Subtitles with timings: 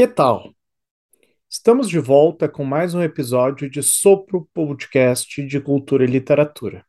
[0.00, 0.54] Que tal?
[1.46, 6.86] Estamos de volta com mais um episódio de Sopro Podcast de Cultura e Literatura,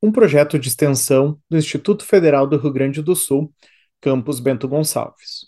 [0.00, 3.52] um projeto de extensão do Instituto Federal do Rio Grande do Sul,
[4.00, 5.46] campus Bento Gonçalves.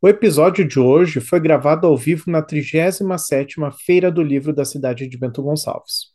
[0.00, 5.08] O episódio de hoje foi gravado ao vivo na 37ª Feira do Livro da cidade
[5.08, 6.12] de Bento Gonçalves.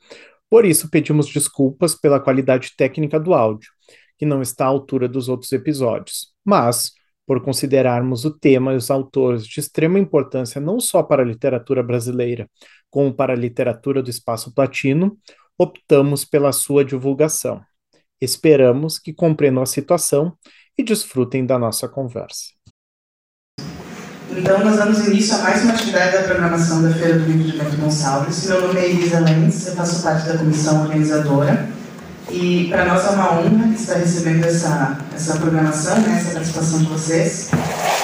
[0.49, 3.69] Por isso, pedimos desculpas pela qualidade técnica do áudio,
[4.17, 6.93] que não está à altura dos outros episódios, mas
[7.29, 11.83] por considerarmos o tema e os autores de extrema importância não só para a literatura
[11.83, 12.49] brasileira,
[12.89, 15.15] como para a literatura do espaço platino,
[15.55, 17.61] optamos pela sua divulgação.
[18.19, 20.35] Esperamos que compreendam a situação
[20.75, 22.45] e desfrutem da nossa conversa.
[24.35, 27.57] Então, nós damos início a mais uma atividade da programação da Feira do Livro de
[27.59, 28.47] Bento Gonçalves.
[28.47, 31.77] Meu nome é Elisa Lenz, eu faço parte da comissão organizadora.
[32.31, 36.85] E para nós é uma honra estar recebendo essa, essa programação, né, essa participação de
[36.85, 37.49] vocês,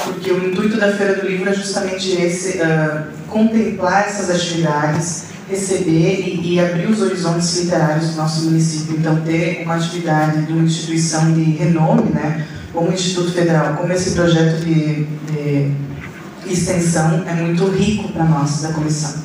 [0.04, 6.22] porque o intuito da Feira do Livro é justamente esse, uh, contemplar essas atividades, receber
[6.22, 8.98] e, e, abrir os horizontes literários do nosso município.
[8.98, 13.94] Então, ter uma atividade de uma instituição de renome, né, como o Instituto Federal, como
[13.94, 15.72] esse projeto de, de
[16.48, 19.25] extensão, é muito rico para nós, da comissão.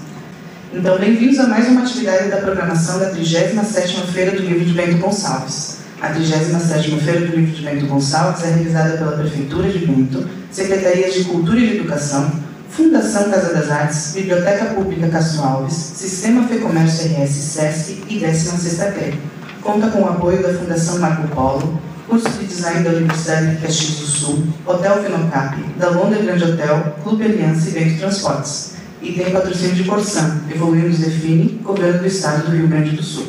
[0.72, 4.98] Então, bem-vindos a mais uma atividade da programação da 37ª Feira do Livro de Bento
[4.98, 5.78] Gonçalves.
[6.00, 11.14] A 37ª Feira do Livro de Bento Gonçalves é realizada pela Prefeitura de Bento, Secretarias
[11.14, 12.30] de Cultura e de Educação,
[12.68, 19.18] Fundação Casa das Artes, Biblioteca Pública Castro Alves, Sistema Fecomércio RS Sesc e 16ª TEC.
[19.62, 23.98] Conta com o apoio da Fundação Marco Polo, curso de design da Universidade de Caxias
[23.98, 29.32] do Sul, Hotel Finocap, da Londres Grande Hotel, Clube Aliança e Bento Transportes e tem
[29.32, 33.26] patrocínio de Corsan, Evoluímos Define, Governo do Estado do Rio Grande do Sul.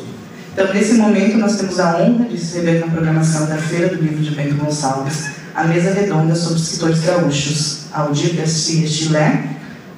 [0.52, 4.22] Então, nesse momento, nós temos a honra de receber na programação da Feira do Livro
[4.22, 9.44] de Bento Gonçalves a mesa redonda sobre escritores gaúchos, Aldir Garcia Chilé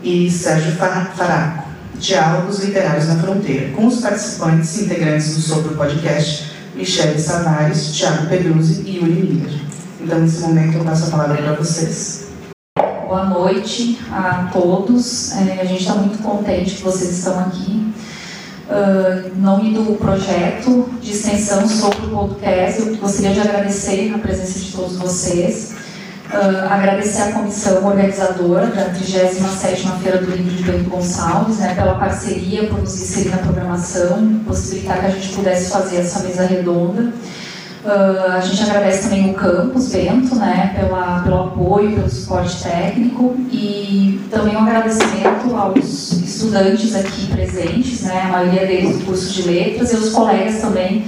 [0.03, 6.53] e Sérgio Faraco, Diálogos Literários na Fronteira, com os participantes e integrantes do Sopro Podcast,
[6.75, 9.61] Michele Savares, Thiago Pedruzzi e Yuri Miller.
[10.01, 12.24] Então, nesse momento, eu passo a palavra para vocês
[13.05, 15.33] boa noite a todos.
[15.33, 17.93] É, a gente está muito contente que vocês estão aqui.
[18.67, 24.19] Uh, em nome do projeto de extensão sobre o podcast, eu gostaria de agradecer a
[24.19, 25.75] presença de todos vocês.
[26.31, 31.97] Uh, agradecer à comissão organizadora da 37ª Feira do Livro de Bento Gonçalves, né, pela
[31.97, 37.13] parceria, por nos inserir na programação, possibilitar que a gente pudesse fazer essa mesa redonda.
[37.85, 43.37] Uh, a gente agradece também o campus Bento, né, pela, pelo apoio, pelo suporte técnico
[43.53, 49.43] e também um agradecimento aos estudantes aqui presentes, né, a maioria deles do curso de
[49.43, 51.05] letras e os colegas também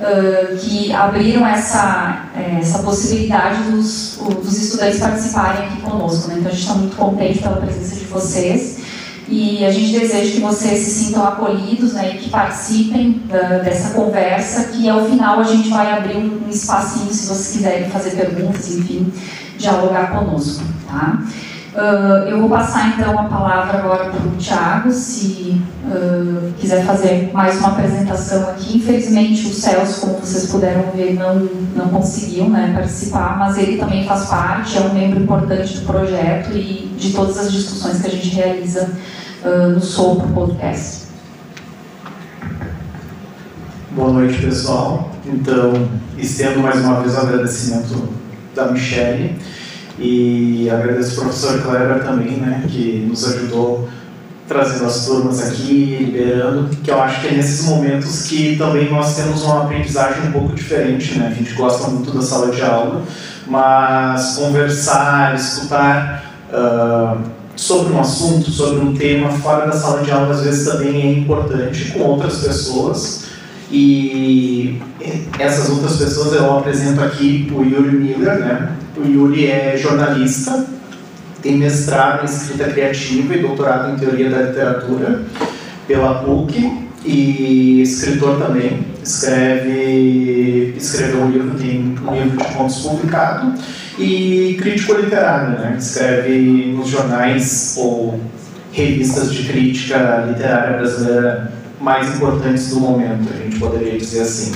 [0.00, 6.28] uh, que abriram essa, eh, essa possibilidade dos, dos estudantes participarem aqui conosco.
[6.28, 8.83] Né, então a gente está muito contente pela presença de vocês.
[9.28, 13.94] E a gente deseja que vocês se sintam acolhidos né, e que participem da, dessa
[13.94, 18.10] conversa, que ao final a gente vai abrir um, um espacinho se vocês quiserem fazer
[18.10, 19.10] perguntas, enfim,
[19.58, 20.64] dialogar conosco.
[20.86, 21.22] Tá?
[21.74, 27.32] Uh, eu vou passar então a palavra agora para o Tiago, se uh, quiser fazer
[27.32, 28.76] mais uma apresentação aqui.
[28.76, 34.06] Infelizmente o Celso, como vocês puderam ver, não, não conseguiu né, participar, mas ele também
[34.06, 38.10] faz parte, é um membro importante do projeto e de todas as discussões que a
[38.10, 38.90] gente realiza
[39.44, 41.04] no Sopro Podcast.
[43.90, 45.10] Boa noite, pessoal.
[45.26, 48.08] Então, estendo mais uma vez o agradecimento
[48.54, 49.38] da Michelle
[49.98, 53.88] e agradeço ao professor Kleber também, né, que nos ajudou
[54.48, 59.14] trazendo as turmas aqui, liberando, que eu acho que é nesses momentos que também nós
[59.14, 61.28] temos uma aprendizagem um pouco diferente, né?
[61.28, 63.02] A gente gosta muito da sala de aula,
[63.46, 70.34] mas conversar, escutar uh, sobre um assunto, sobre um tema fora da sala de aula,
[70.34, 73.24] às vezes também é importante com outras pessoas.
[73.70, 74.78] E
[75.38, 78.72] essas outras pessoas eu apresento aqui o Yuri Miller, né?
[78.98, 80.66] O Yuri é jornalista,
[81.40, 85.22] tem mestrado em escrita criativa e doutorado em teoria da literatura
[85.88, 88.86] pela PUC e escritor também.
[89.02, 93.54] Escreve, escreveu um livro, tem um livro de contos publicado
[93.98, 95.76] e crítico literário, né?
[95.78, 98.20] Escreve nos jornais ou
[98.72, 104.52] revistas de crítica literária brasileira mais importantes do momento, a gente poderia dizer assim.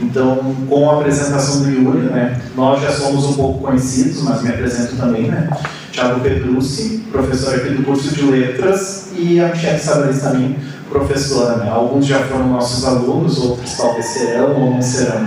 [0.00, 4.48] Então, com a apresentação do Yuri, né, nós já somos um pouco conhecidos, mas me
[4.48, 5.50] apresento também, né?
[5.92, 10.56] Thiago Petrucci, professor aqui do curso de Letras, e a Michelle Sabres também,
[10.92, 11.56] professora.
[11.56, 11.70] Né?
[11.70, 15.26] Alguns já foram nossos alunos, outros talvez serão ou não serão.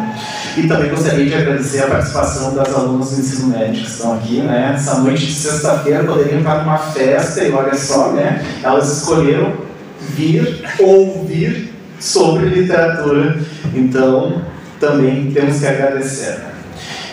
[0.58, 4.42] E também gostaria de agradecer a participação das alunas do ensino médio que estão aqui.
[4.42, 4.74] Né?
[4.76, 8.46] Essa noite de sexta-feira poderiam estar numa festa e olha só, né?
[8.64, 9.54] elas escolheram
[10.00, 13.38] vir ouvir sobre literatura.
[13.74, 14.42] Então,
[14.80, 16.40] também temos que agradecer.
[16.40, 16.55] Né?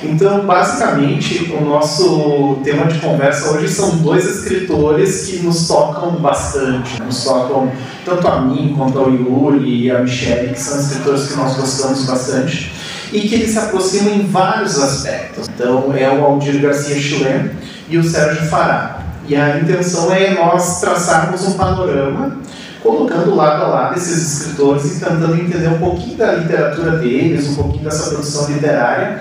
[0.04, 6.99] Então, basicamente, o nosso tema de conversa hoje são dois escritores que nos tocam bastante.
[6.99, 7.06] Né?
[7.06, 7.70] Nos tocam
[8.04, 12.04] tanto a mim quanto ao Yuri e a Michelle, que são escritores que nós gostamos
[12.04, 12.72] bastante
[13.12, 15.49] e que eles se aproximam em vários aspectos.
[15.54, 17.50] Então, é o Aldir Garcia Chulé
[17.88, 19.02] e o Sérgio Fará.
[19.28, 22.38] E a intenção é nós traçarmos um panorama
[22.82, 27.55] colocando lado a lado esses escritores e tentando entender um pouquinho da literatura deles, um
[27.55, 29.20] pouquinho dessa produção literária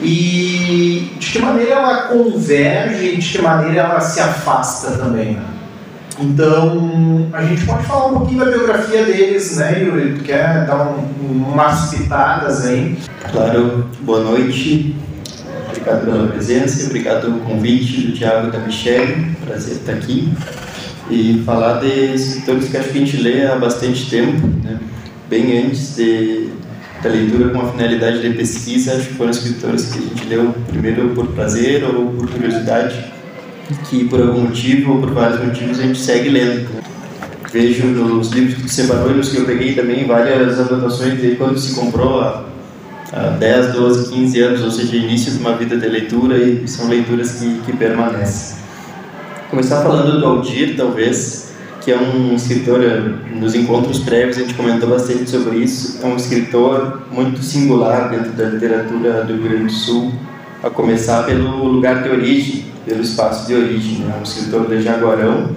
[0.00, 5.34] e de que maneira ela converge e de que maneira ela se afasta também.
[5.34, 5.42] Né?
[6.20, 10.20] Então, a gente pode falar um pouquinho da biografia deles, né, Yuri?
[10.20, 12.98] Quer dar um, umas pitadas aí?
[13.30, 14.96] Claro, boa noite.
[15.68, 19.36] Obrigado pela presença, obrigado pelo convite do Tiago e da Michelle.
[19.46, 20.32] Prazer estar aqui
[21.10, 24.78] e falar de escritores que acho que a gente lê há bastante tempo, né?
[25.28, 26.50] bem antes de,
[27.02, 30.54] da leitura com a finalidade de pesquisa, acho que foram escritores que a gente leu
[30.66, 33.04] primeiro por prazer ou por curiosidade,
[33.88, 36.68] que por algum motivo ou por vários motivos a gente segue lendo.
[37.52, 41.36] Vejo nos livros que você separou e nos que eu peguei também várias anotações de
[41.36, 42.44] quando se comprou há,
[43.12, 46.88] há 10, 12, 15 anos, ou seja, início de uma vida de leitura e são
[46.88, 48.58] leituras que, que permanecem.
[49.48, 51.47] Começar falando do Aldir, talvez,
[51.88, 52.80] que é um escritor,
[53.34, 58.32] nos encontros prévios a gente comentou bastante sobre isso, é um escritor muito singular dentro
[58.32, 60.12] da literatura do Rio Grande do Sul,
[60.62, 64.04] a começar pelo lugar de origem, pelo espaço de origem.
[64.06, 65.56] É um escritor de Jaguarão,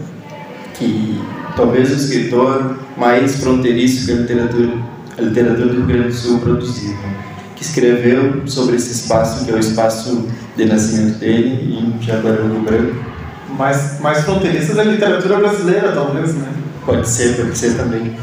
[0.75, 1.19] que
[1.57, 4.71] talvez o escritor mais fronteiriço que a literatura,
[5.17, 7.17] a literatura do Rio Grande do Sul produziu, né?
[7.57, 12.61] que escreveu sobre esse espaço, que é o espaço de nascimento dele, em Jaguarão do
[12.61, 13.10] Branco,
[13.57, 16.47] mais, mais fronteiriças da literatura brasileira, talvez, né?
[16.85, 18.15] Pode ser, pode ser também.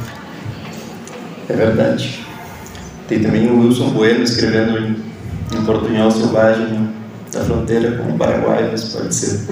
[1.48, 2.26] É verdade.
[3.06, 4.96] Tem também o Wilson Bueno escrevendo em,
[5.56, 6.90] em portunhol selvagem
[7.32, 9.46] da fronteira com o Paraguai, mas pode ser.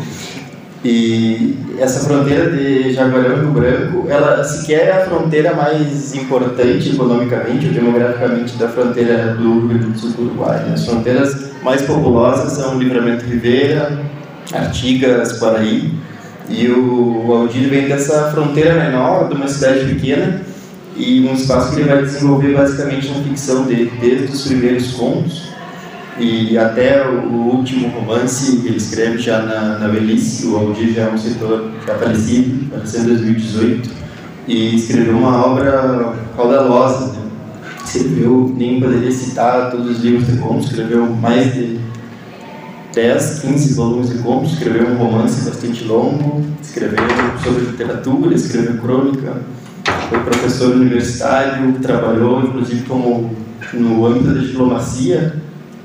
[0.84, 6.90] E essa fronteira de Jaguarão e Rio Branco, ela sequer é a fronteira mais importante
[6.90, 10.64] economicamente ou demograficamente da fronteira do Rio Grande do Sul do Uruguai.
[10.72, 13.98] As fronteiras mais populosas são Livramento Ribeira,
[14.52, 15.92] Artigas, Paraí.
[16.48, 20.42] E o Aldir vem dessa fronteira menor, de uma cidade pequena,
[20.96, 25.46] e um espaço que ele vai desenvolver basicamente na ficção dele, desde os primeiros contos
[26.18, 30.46] e até o último romance que ele escreve já na, na velhice.
[30.46, 33.90] O Aldir já é um escritor já falecido, faleceu em 2018,
[34.48, 37.12] e escreveu uma obra caudalosa.
[37.12, 37.18] Né?
[37.84, 41.78] Escreveu, nem poderia citar todos os livros de contos, escreveu mais de
[42.96, 46.98] 10, 15 volumes de contos, escreveu um romance bastante longo, escreveu
[47.44, 49.34] sobre literatura, escreveu crônica,
[50.08, 53.36] foi professor universitário, trabalhou inclusive como
[53.74, 55.34] no âmbito da diplomacia,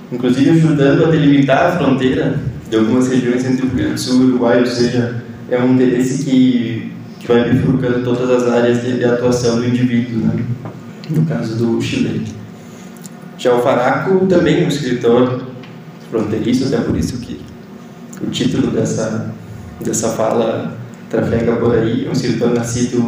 [0.10, 4.16] inclusive ajudando a delimitar a fronteira de algumas regiões entre o Rio Grande do Sul
[4.16, 8.84] e o Uruguai, ou seja, é um interesse que, que vai bifurcando todas as áreas
[8.84, 10.46] de, de atuação do indivíduo, né?
[11.10, 12.26] no caso do Chile.
[13.38, 15.51] Já o Faraco também é um escritor
[16.12, 17.40] fronteiriço, até por isso que
[18.22, 19.34] o título dessa,
[19.84, 20.78] dessa fala
[21.10, 22.06] trafega por aí.
[22.06, 23.00] É um escritor nascido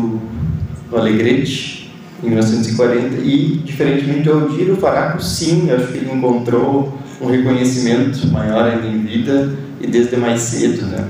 [0.92, 1.92] no Alegrete,
[2.24, 8.28] em 1940, e, diferentemente do Aldir, o Faraco, sim, acho que ele encontrou um reconhecimento
[8.28, 10.86] maior ainda em vida e desde mais cedo.
[10.86, 11.06] Né?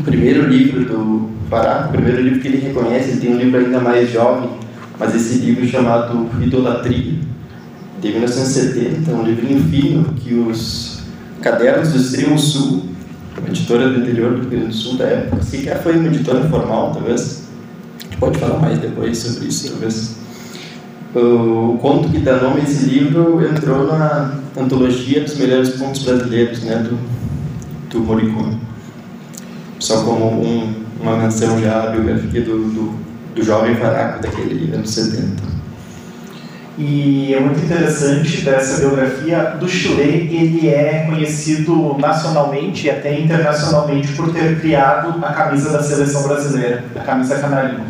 [0.00, 3.58] O primeiro livro do Faraco, o primeiro livro que ele reconhece, ele tem um livro
[3.58, 4.50] ainda mais jovem,
[4.98, 7.14] mas esse livro chamado Idolatria,
[8.00, 10.87] de 1970, um livrinho fino que os
[11.40, 12.84] Cadernos do Extremo Sul,
[13.38, 16.48] uma editora do interior do Rio Grande do Sul da época, sequer foi uma editora
[16.48, 17.44] formal, talvez.
[18.00, 20.16] A gente pode falar mais depois sobre isso, talvez.
[21.14, 26.62] O conto que dá nome a esse livro entrou na antologia dos melhores contos brasileiros,
[26.62, 26.98] né, do,
[27.88, 28.60] do Morricone.
[29.78, 32.98] Só como um, uma menção já à biografia do, do,
[33.34, 35.57] do jovem Faraco daquele anos 70.
[36.80, 44.12] E é muito interessante dessa biografia do Chile, ele é conhecido nacionalmente e até internacionalmente
[44.12, 47.84] por ter criado a camisa da seleção brasileira, a camisa canarinho.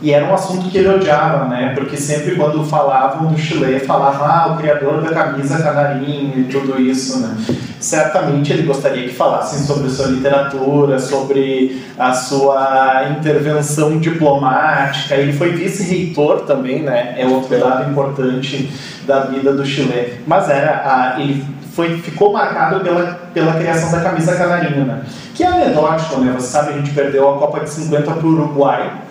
[0.00, 1.72] E era um assunto que ele odiava, né?
[1.74, 6.80] Porque sempre quando falavam do Chile, falavam, ah, o criador da camisa canarinho e tudo
[6.80, 7.36] isso, né?
[7.80, 15.14] Certamente ele gostaria que falassem sobre sua literatura, sobre a sua intervenção diplomática.
[15.14, 17.14] Ele foi vice-reitor também, né?
[17.18, 18.70] É outro dado importante
[19.06, 20.20] da vida do Chile.
[20.26, 25.02] Mas era a, ele foi, ficou marcado pela, pela criação da camisa canarinho, né?
[25.34, 26.32] Que é anedótico, né?
[26.36, 29.07] Você sabe, a gente perdeu a Copa de 50 para o Uruguai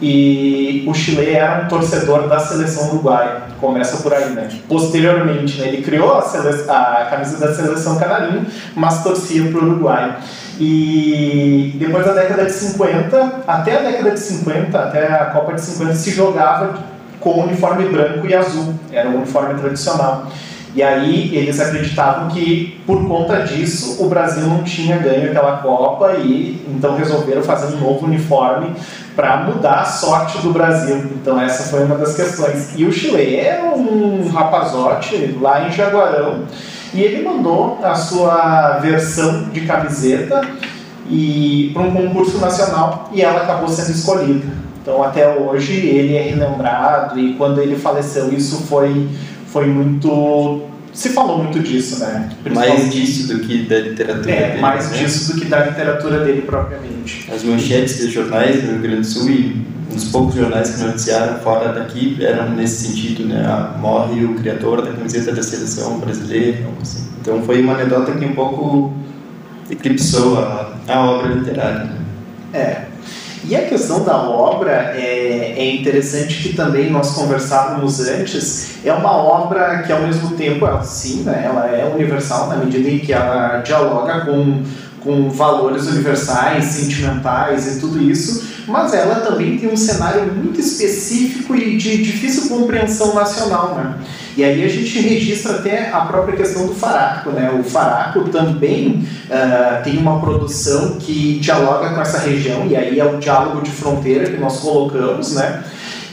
[0.00, 3.42] e o Chile era um torcedor da seleção uruguaia.
[3.60, 4.48] Começa por aí, né?
[4.66, 10.16] Posteriormente, né, ele criou a, a, camisa da seleção canarinho, mas torcia para o Uruguai.
[10.58, 15.60] E depois da década de 50, até a década de 50, até a Copa de
[15.60, 16.78] 50, se jogava
[17.18, 18.74] com uniforme branco e azul.
[18.90, 20.26] Era o uniforme tradicional.
[20.74, 26.12] E aí eles acreditavam que por conta disso o Brasil não tinha ganho aquela Copa
[26.18, 28.72] e então resolveram fazer um novo uniforme
[29.14, 30.96] para mudar a sorte do Brasil.
[31.20, 32.72] Então essa foi uma das questões.
[32.76, 36.44] E o Chile é um rapazote lá em Jaguarão
[36.92, 40.40] e ele mandou a sua versão de camiseta
[41.08, 44.46] e para um concurso nacional e ela acabou sendo escolhida.
[44.82, 49.08] Então até hoje ele é relembrado e quando ele faleceu isso foi
[49.46, 50.62] foi muito.
[50.92, 52.30] Se falou muito disso, né?
[52.52, 54.60] Mais disso do que da literatura é, dele.
[54.60, 54.98] Mais né?
[54.98, 57.30] disso do que da literatura dele propriamente.
[57.32, 61.38] As manchetes dos jornais do Rio Grande do Sul e uns poucos jornais que noticiaram
[61.40, 63.44] fora daqui eram nesse sentido, né?
[63.46, 67.08] Ah, morre o criador da camiseta da seleção brasileira, assim.
[67.20, 68.92] Então foi uma anedota que um pouco
[69.70, 71.84] eclipsou a, a obra literária.
[71.84, 71.98] Né?
[72.52, 72.89] É.
[73.48, 79.12] E a questão da obra é, é interessante que também nós conversávamos antes, é uma
[79.12, 83.12] obra que ao mesmo tempo, ela, sim, né, ela é universal na medida em que
[83.12, 84.62] ela dialoga com,
[85.00, 91.56] com valores universais, sentimentais e tudo isso, mas ela também tem um cenário muito específico
[91.56, 93.94] e de difícil compreensão nacional, né?
[94.40, 97.50] E aí a gente registra até a própria questão do Faraco, né?
[97.50, 103.04] O Faraco também uh, tem uma produção que dialoga com essa região, e aí é
[103.04, 105.62] o diálogo de fronteira que nós colocamos, né?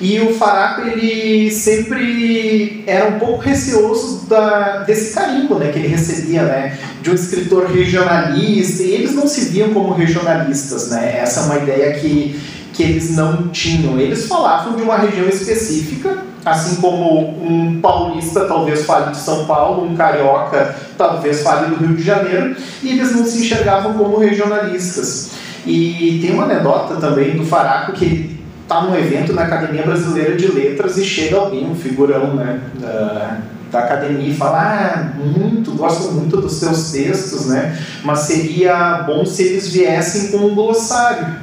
[0.01, 5.87] E o Faraco, ele sempre era um pouco receoso da, desse carimbo né, que ele
[5.87, 11.39] recebia, né, de um escritor regionalista, e eles não se viam como regionalistas, né, essa
[11.39, 12.37] é uma ideia que,
[12.73, 13.97] que eles não tinham.
[13.97, 19.85] Eles falavam de uma região específica, assim como um paulista talvez fale de São Paulo,
[19.85, 25.31] um carioca talvez fale do Rio de Janeiro, e eles não se enxergavam como regionalistas.
[25.65, 30.47] E tem uma anedota também do Faraco que está num evento na Academia Brasileira de
[30.51, 33.39] Letras e chega alguém, um figurão né, da,
[33.71, 39.25] da academia, e fala: Ah, muito, gosto muito dos seus textos, né, mas seria bom
[39.25, 41.35] se eles viessem com um glossário,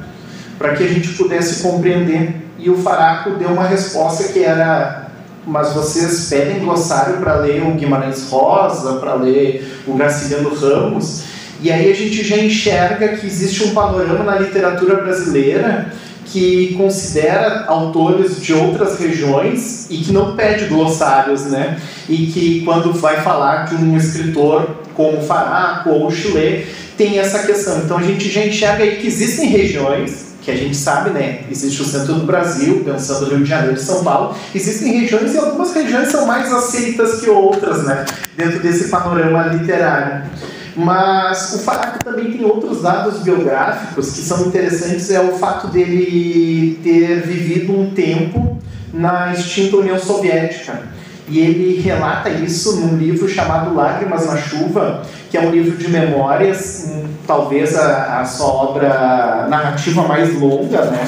[0.57, 2.44] para que a gente pudesse compreender.
[2.57, 5.07] E o Faraco deu uma resposta que era:
[5.45, 11.23] Mas vocês pedem glossário para ler o Guimarães Rosa, para ler o Graciliano Ramos?
[11.61, 15.91] E aí a gente já enxerga que existe um panorama na literatura brasileira
[16.25, 21.79] que considera autores de outras regiões e que não pede glossários, né?
[22.09, 27.79] E que quando vai falar de um escritor como Faraco ou Chile, tem essa questão.
[27.79, 31.43] Então a gente já enxerga aí que existem regiões que a gente sabe, né?
[31.49, 34.35] Existe o centro do Brasil, pensando no Rio de Janeiro e São Paulo.
[34.53, 38.05] Existem regiões e algumas regiões são mais aceitas que outras, né?
[38.37, 40.29] Dentro desse panorama literário.
[40.75, 46.79] Mas o Faraco também tem outros dados biográficos que são interessantes, é o fato dele
[46.83, 48.61] ter vivido um tempo
[48.93, 50.79] na extinta União Soviética.
[51.27, 55.89] E ele relata isso num livro chamado Lágrimas na Chuva, que é um livro de
[55.89, 56.91] memórias,
[57.25, 61.07] talvez a, a sua obra narrativa mais longa, né?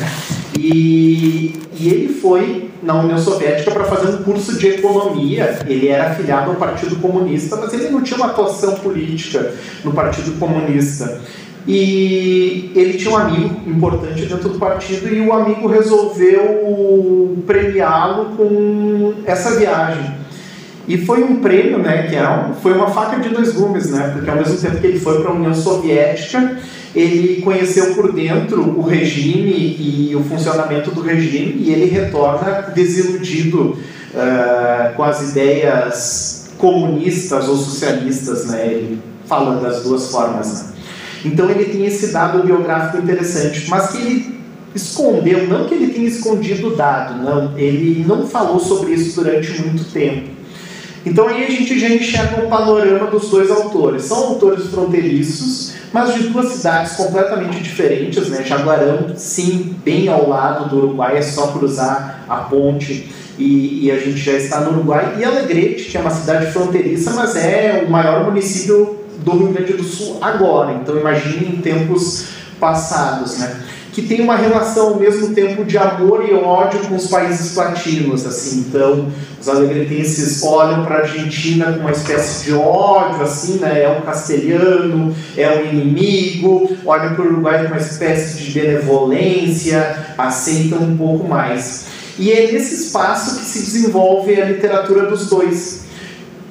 [0.57, 5.59] E, e ele foi na União Soviética para fazer um curso de economia.
[5.67, 10.39] Ele era afiliado ao Partido Comunista, mas ele não tinha uma atuação política no Partido
[10.39, 11.21] Comunista.
[11.67, 19.13] E ele tinha um amigo importante dentro do partido e o amigo resolveu premiá-lo com
[19.25, 20.15] essa viagem.
[20.87, 24.11] E foi um prêmio, né, que era um, foi uma faca de dois gumes, né,
[24.13, 26.57] porque ao mesmo tempo que ele foi para a União Soviética,
[26.95, 33.77] ele conheceu por dentro o regime e o funcionamento do regime e ele retorna desiludido
[34.13, 38.65] uh, com as ideias comunistas ou socialistas, né?
[38.67, 40.63] Ele fala das duas formas.
[40.63, 40.76] Né?
[41.25, 44.37] Então ele tem esse dado biográfico interessante, mas que ele
[44.75, 49.61] escondeu, não que ele tenha escondido o dado, não, ele não falou sobre isso durante
[49.61, 50.29] muito tempo.
[51.05, 54.03] Então aí a gente já enxerga um panorama dos dois autores.
[54.03, 58.43] São autores fronteiriços, mas de duas cidades completamente diferentes, né?
[58.43, 63.97] Jaguarão, sim, bem ao lado do Uruguai, é só cruzar a ponte e, e, a
[63.97, 65.15] gente já está no Uruguai.
[65.19, 69.73] E Alegrete, que é uma cidade fronteiriça, mas é o maior município do Rio Grande
[69.73, 70.73] do Sul agora.
[70.73, 72.27] Então imagine em tempos
[72.59, 73.63] passados, né?
[73.97, 78.27] que tem uma relação ao mesmo tempo de amor e ódio com os países latinos,
[78.27, 78.59] assim.
[78.59, 79.07] Então,
[79.41, 83.81] os alegretenses olham para a Argentina com uma espécie de ódio, assim, né?
[83.81, 86.77] É um castelhano, é um inimigo.
[86.85, 91.85] Olham para o Uruguai com uma espécie de benevolência, aceitam um pouco mais.
[92.19, 95.86] E é nesse espaço que se desenvolve a literatura dos dois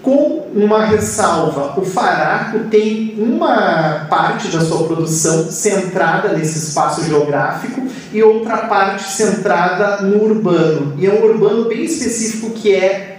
[0.06, 1.74] com uma ressalva.
[1.76, 7.82] O Faraco tem uma parte da sua produção centrada nesse espaço geográfico
[8.12, 10.94] e outra parte centrada no urbano.
[10.96, 13.18] E é um urbano bem específico que é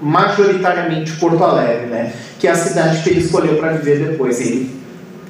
[0.00, 2.14] majoritariamente Porto Alegre, né?
[2.38, 4.40] que é a cidade que ele escolheu para viver depois.
[4.40, 4.74] Ele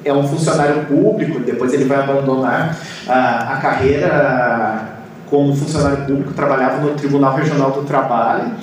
[0.05, 2.77] é um funcionário público, depois ele vai abandonar
[3.09, 8.53] a, a carreira como funcionário público, trabalhava no Tribunal Regional do Trabalho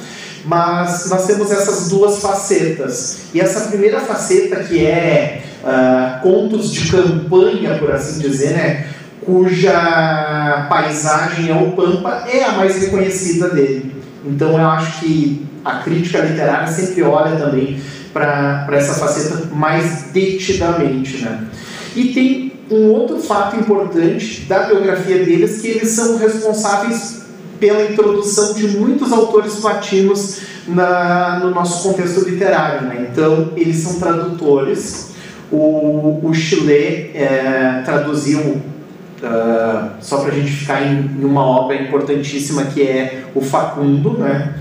[0.48, 3.18] mas nós temos essas duas facetas.
[3.34, 8.86] E essa primeira faceta, que é uh, contos de campanha, por assim dizer, né,
[9.24, 13.94] cuja paisagem é o Pampa, é a mais reconhecida dele.
[14.24, 17.78] Então eu acho que a crítica literária sempre olha também
[18.14, 21.22] para essa faceta mais detidamente.
[21.22, 21.46] Né?
[21.94, 27.27] E tem um outro fato importante da biografia deles, que eles são responsáveis
[27.58, 32.86] pela introdução de muitos autores latinos na, no nosso contexto literário.
[32.86, 33.08] Né?
[33.10, 35.12] Então, eles são tradutores.
[35.50, 41.76] O, o Chile é, traduziu, uh, só para a gente ficar em, em, uma obra
[41.76, 44.54] importantíssima, que é o Facundo, né?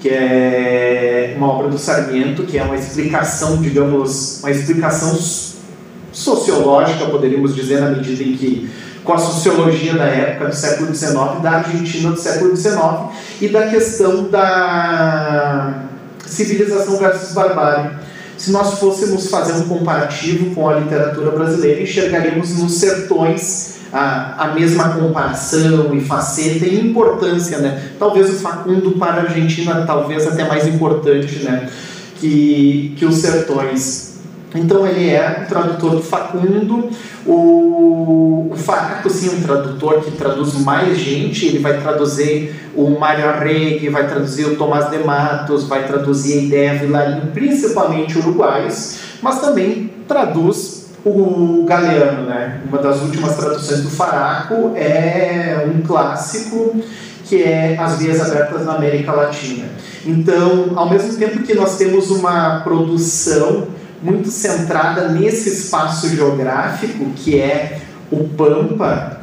[0.00, 5.18] que é uma obra do Sarmiento, que é uma explicação, digamos, uma explicação
[6.12, 8.70] sociológica, poderíamos dizer, na medida em que
[9.04, 12.78] com a sociologia da época do século XIX, da Argentina do século XIX
[13.40, 15.84] e da questão da
[16.26, 17.90] civilização versus barbárie.
[18.36, 24.54] Se nós fôssemos fazer um comparativo com a literatura brasileira, enxergaríamos nos sertões a, a
[24.54, 27.90] mesma comparação e faceta e importância, né?
[27.98, 31.68] Talvez o Facundo para a Argentina, talvez até mais importante, né?
[32.16, 34.07] Que, que os sertões.
[34.54, 36.88] Então ele é um tradutor Facundo,
[37.26, 42.88] o, o Faraco, sim, é um tradutor que traduz mais gente, ele vai traduzir o
[42.98, 48.98] Mário Arregui, vai traduzir o Tomás de Matos, vai traduzir a ideia Vilarinho, principalmente uruguaios,
[49.20, 52.60] mas também traduz o Galeano, né?
[52.66, 56.74] Uma das últimas traduções do Faraco é um clássico
[57.24, 59.66] que é As Vias Abertas na América Latina.
[60.06, 63.68] Então, ao mesmo tempo que nós temos uma produção
[64.02, 67.80] muito centrada nesse espaço geográfico que é
[68.10, 69.20] o Pampa,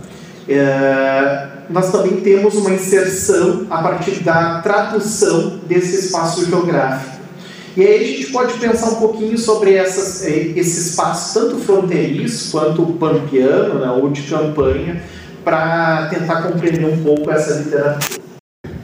[0.47, 7.15] é, nós também temos uma inserção a partir da tradução desse espaço geográfico.
[7.75, 12.51] E aí a gente pode pensar um pouquinho sobre essas, é, esse espaço, tanto fronteiriço
[12.51, 15.01] quanto pampiano, né, ou de campanha,
[15.43, 18.24] para tentar compreender um pouco essa literatura.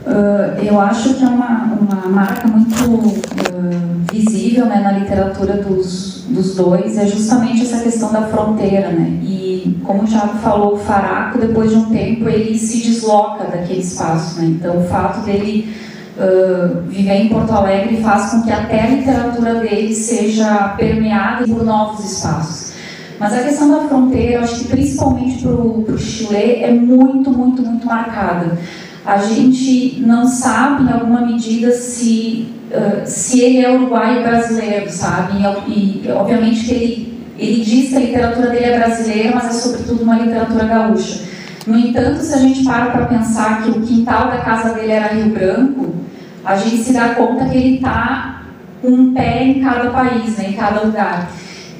[0.05, 6.25] Uh, eu acho que é uma, uma marca muito uh, visível né, na literatura dos,
[6.27, 8.89] dos dois é justamente essa questão da fronteira.
[8.89, 9.19] Né?
[9.21, 13.81] E, como o Thiago falou, o Faraco, depois de um tempo, ele se desloca daquele
[13.81, 14.39] espaço.
[14.39, 14.47] Né?
[14.47, 15.71] Então, o fato dele
[16.17, 21.63] uh, viver em Porto Alegre faz com que até a literatura dele seja permeada por
[21.63, 22.71] novos espaços.
[23.19, 27.85] Mas a questão da fronteira, acho que principalmente para o Chile, é muito, muito, muito
[27.85, 28.57] marcada
[29.05, 35.39] a gente não sabe, em alguma medida, se, uh, se ele é uruguaio brasileiro, sabe?
[35.67, 39.51] E, e, obviamente que ele, ele diz que a literatura dele é brasileira, mas é
[39.51, 41.21] sobretudo uma literatura gaúcha.
[41.65, 45.13] No entanto, se a gente para para pensar que o quintal da casa dele era
[45.13, 45.95] Rio Branco,
[46.43, 48.43] a gente se dá conta que ele está
[48.83, 51.29] um pé em cada país, né, em cada lugar.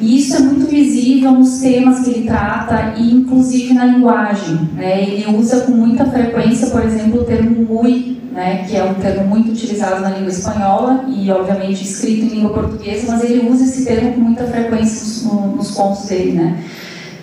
[0.01, 4.69] E isso é muito visível nos temas que ele trata e inclusive na linguagem.
[4.73, 5.03] Né?
[5.03, 8.65] Ele usa com muita frequência, por exemplo, o termo muy, né?
[8.67, 13.11] que é um termo muito utilizado na língua espanhola e, obviamente, escrito em língua portuguesa,
[13.11, 16.31] mas ele usa esse termo com muita frequência nos, contos dele.
[16.31, 16.57] Né?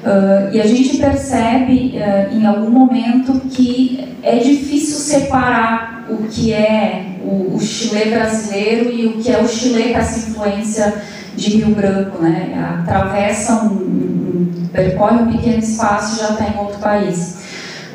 [0.04, 6.52] Uh, e a gente percebe uh, em algum momento que é difícil separar o que
[6.52, 11.56] é o, o Chile brasileiro e o que é o Chile com essa influência de
[11.56, 12.80] Rio Branco, né?
[12.80, 17.38] Atravessa um, um percorre um pequeno espaço e já está em outro país.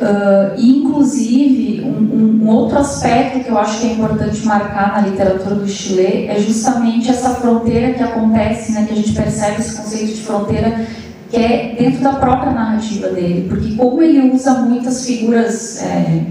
[0.01, 5.55] Uh, inclusive, um, um, outro aspecto que eu acho que é importante marcar na literatura
[5.55, 10.15] do Chile é justamente essa fronteira que acontece, né, que a gente percebe esse conceito
[10.15, 10.85] de fronteira
[11.29, 16.23] que é dentro da própria narrativa dele, porque como ele usa muitas figuras é,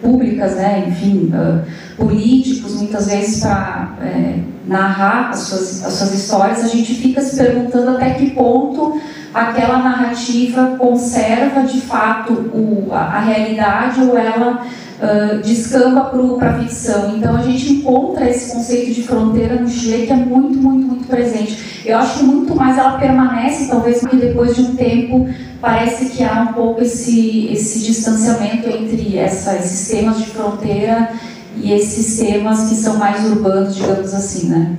[0.00, 1.62] públicas, né, enfim, uh,
[1.96, 7.36] políticos, muitas vezes para é, narrar as suas, as suas histórias, a gente fica se
[7.36, 9.00] perguntando até que ponto
[9.32, 16.58] aquela narrativa conserva de fato o, a, a realidade ou ela uh, descamba para a
[16.58, 17.16] ficção.
[17.16, 21.06] Então a gente encontra esse conceito de fronteira no Chile que é muito, muito, muito
[21.06, 21.82] presente.
[21.84, 25.28] Eu acho que muito mais ela permanece, talvez porque depois de um tempo
[25.60, 31.10] parece que há um pouco esse, esse distanciamento entre essa, esses temas de fronteira
[31.56, 34.76] e esses temas que são mais urbanos, digamos assim, né?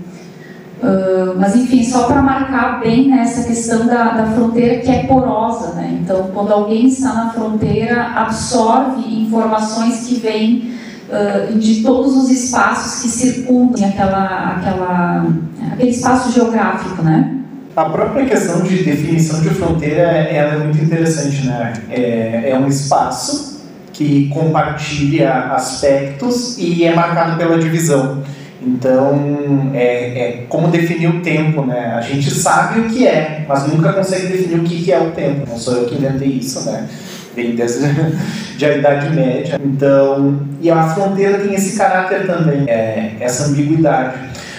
[0.82, 5.04] Uh, mas enfim, só para marcar bem nessa né, questão da, da fronteira que é
[5.08, 6.00] porosa, né?
[6.04, 10.76] Então, quando alguém está na fronteira, absorve informações que vêm
[11.10, 15.28] uh, de todos os espaços que circundam aquela, aquela,
[15.74, 17.34] aquele espaço geográfico, né?
[17.76, 21.74] A própria questão de definição de fronteira ela é muito interessante, né?
[21.90, 23.57] É, é um espaço
[23.98, 28.22] que compartilha aspectos e é marcado pela divisão.
[28.62, 31.96] Então, é, é, como definir o tempo, né?
[31.96, 35.50] A gente sabe o que é, mas nunca consegue definir o que, é o tempo.
[35.50, 36.88] Não sou eu que inventei isso, né?
[37.36, 37.88] Vem desde
[38.56, 39.60] de a Idade Média.
[39.64, 44.16] Então, e a fronteira tem esse caráter também, é, essa ambiguidade.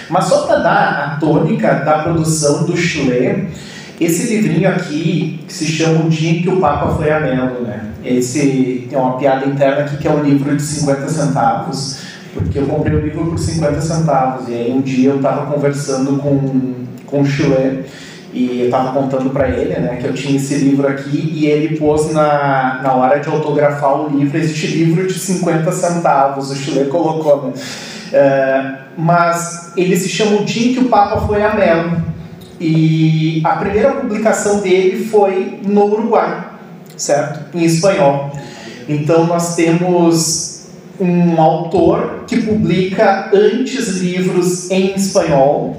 [0.09, 3.47] Mas só para dar a tônica da produção do Chile,
[3.99, 7.61] esse livrinho aqui, que se chama O Dia em que o Papa foi a Melo,
[7.61, 7.85] né?
[8.03, 12.65] Esse tem uma piada interna aqui que é um livro de 50 centavos porque eu
[12.67, 14.47] comprei o livro por 50 centavos.
[14.47, 17.85] E aí um dia eu estava conversando com, com o Chile
[18.31, 21.77] e eu estava contando para ele né, que eu tinha esse livro aqui e ele
[21.77, 26.51] pôs na, na hora de autografar o livro este livro de 50 centavos.
[26.51, 27.53] O Chile colocou, né?
[28.09, 32.08] Uh, mas ele se chama O Dia que o Papa foi a Melo.
[32.59, 36.49] E a primeira publicação dele foi no Uruguai,
[36.97, 37.55] certo?
[37.57, 38.31] Em espanhol.
[38.87, 40.67] Então nós temos
[40.99, 45.77] um autor que publica antes livros em espanhol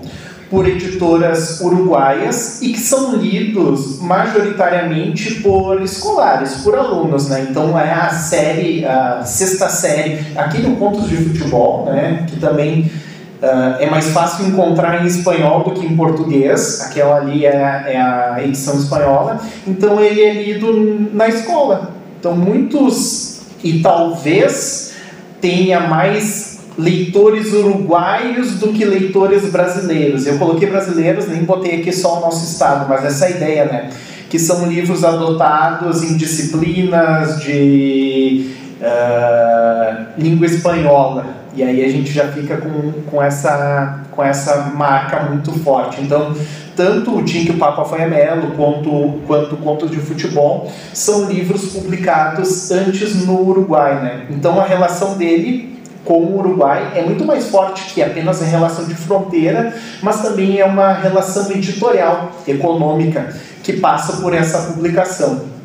[0.49, 7.47] por editoras uruguaias e que são lidos majoritariamente por escolares, por alunos, né?
[7.49, 12.27] Então é a série, a sexta série, aqui no Contos de Futebol, né?
[12.29, 12.90] Que também
[13.42, 16.81] uh, é mais fácil encontrar em espanhol do que em português.
[16.83, 19.40] Aquela ali é, é a edição espanhola.
[19.66, 21.90] Então ele é lido na escola.
[22.18, 24.92] Então muitos e talvez
[25.40, 30.26] tenha mais leitores uruguaios do que leitores brasileiros.
[30.26, 33.90] Eu coloquei brasileiros, nem botei aqui só o nosso estado, mas essa é ideia, né?
[34.29, 38.50] Que são livros adotados em disciplinas de
[38.81, 41.39] uh, língua espanhola.
[41.54, 46.00] E aí a gente já fica com, com, essa, com essa marca muito forte.
[46.00, 46.34] Então,
[46.76, 51.72] tanto o Dia que o Papa foi Melo quanto, quanto Contos de Futebol são livros
[51.72, 54.00] publicados antes no Uruguai.
[54.00, 54.26] Né?
[54.30, 58.86] Então, a relação dele com o Uruguai é muito mais forte que apenas a relação
[58.86, 65.60] de fronteira, mas também é uma relação editorial, econômica, que passa por essa publicação.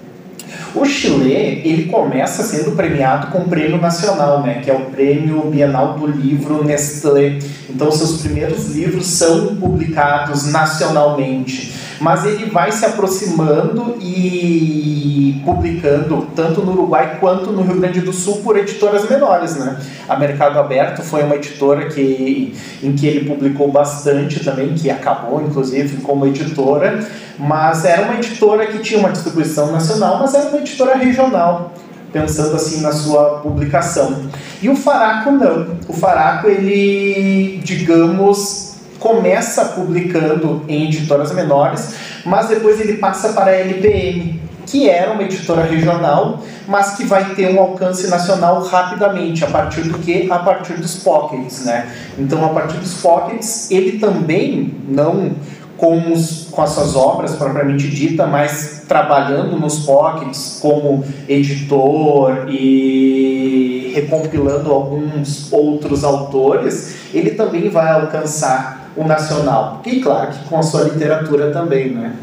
[0.75, 1.33] O Chile,
[1.63, 6.05] ele começa sendo premiado com o prêmio nacional, né, que é o prêmio Bienal do
[6.05, 7.39] Livro Nestlé.
[7.69, 16.61] Então, seus primeiros livros são publicados nacionalmente mas ele vai se aproximando e publicando tanto
[16.61, 19.79] no Uruguai quanto no Rio Grande do Sul por editoras menores, né?
[20.07, 25.41] A Mercado Aberto foi uma editora que, em que ele publicou bastante também, que acabou
[25.41, 27.05] inclusive como editora,
[27.37, 31.71] mas era uma editora que tinha uma distribuição nacional, mas era uma editora regional
[32.11, 34.29] pensando assim na sua publicação.
[34.61, 35.75] E o Faraco não.
[35.85, 38.74] O Faraco ele, digamos,
[39.05, 41.93] começa publicando em editoras menores,
[42.25, 47.35] mas depois ele passa para a LPM, que era uma editora regional, mas que vai
[47.35, 50.27] ter um alcance nacional rapidamente, a partir do que?
[50.31, 51.87] A partir dos pockets, né?
[52.17, 55.33] Então, a partir dos pockets, ele também não
[55.77, 63.91] com, os, com as suas obras propriamente dita, mas trabalhando nos pockets como editor e
[63.93, 69.81] recompilando alguns outros autores, ele também vai alcançar o nacional.
[69.85, 72.13] E claro que com a sua literatura também, né?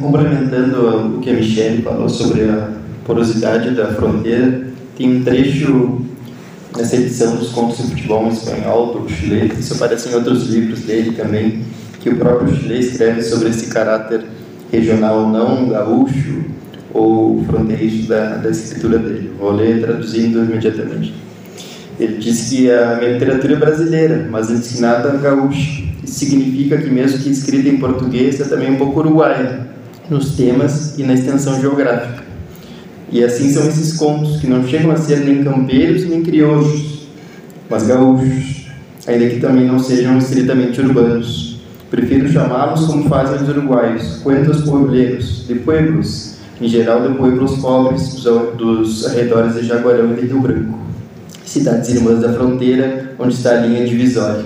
[0.00, 2.68] Complementando o que a Michelle falou sobre a
[3.04, 6.00] porosidade da fronteira, tem um trecho
[6.76, 11.12] nessa edição dos Contos de Futebol Espanhol do Chile, isso aparece em outros livros dele
[11.12, 11.62] também,
[12.00, 14.24] que o próprio Chile escreve sobre esse caráter
[14.72, 16.44] regional não gaúcho
[16.92, 19.32] ou fronteiriço da, da escritura dele.
[19.38, 21.14] Vou ler traduzindo imediatamente.
[21.98, 25.82] Ele diz que a minha literatura é brasileira, mas ensinada gaúcha.
[26.02, 29.66] Isso significa que, mesmo que escrita em português, é também um pouco uruguaia,
[30.10, 32.24] nos temas e na extensão geográfica.
[33.10, 37.06] E assim são esses contos, que não chegam a ser nem campeiros nem crioulos,
[37.70, 38.66] mas gaúchos.
[39.06, 41.60] ainda que também não sejam estritamente urbanos.
[41.90, 48.24] Prefiro chamá-los como fazem os uruguaios, cuentos puebleros, de pueblos, em geral de pueblos pobres
[48.56, 50.78] dos arredores de Jaguarão e de Rio Branco,
[51.54, 54.44] cidades irmãs da fronteira, onde está a linha divisória.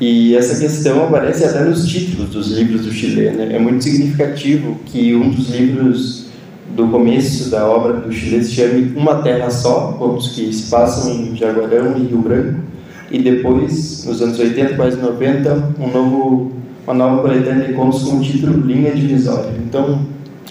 [0.00, 3.30] E essa questão aparece até nos títulos dos livros do Chile.
[3.30, 3.54] Né?
[3.54, 6.26] É muito significativo que um dos livros
[6.74, 11.12] do começo da obra do Chile se chame Uma Terra Só, contos que se passam
[11.12, 12.60] em Jaguarão e Rio Branco,
[13.10, 16.52] e depois, nos anos 80, quase 90, um novo,
[16.84, 19.52] uma nova coletânea de contos com o título Linha Divisória.
[19.64, 20.00] Então,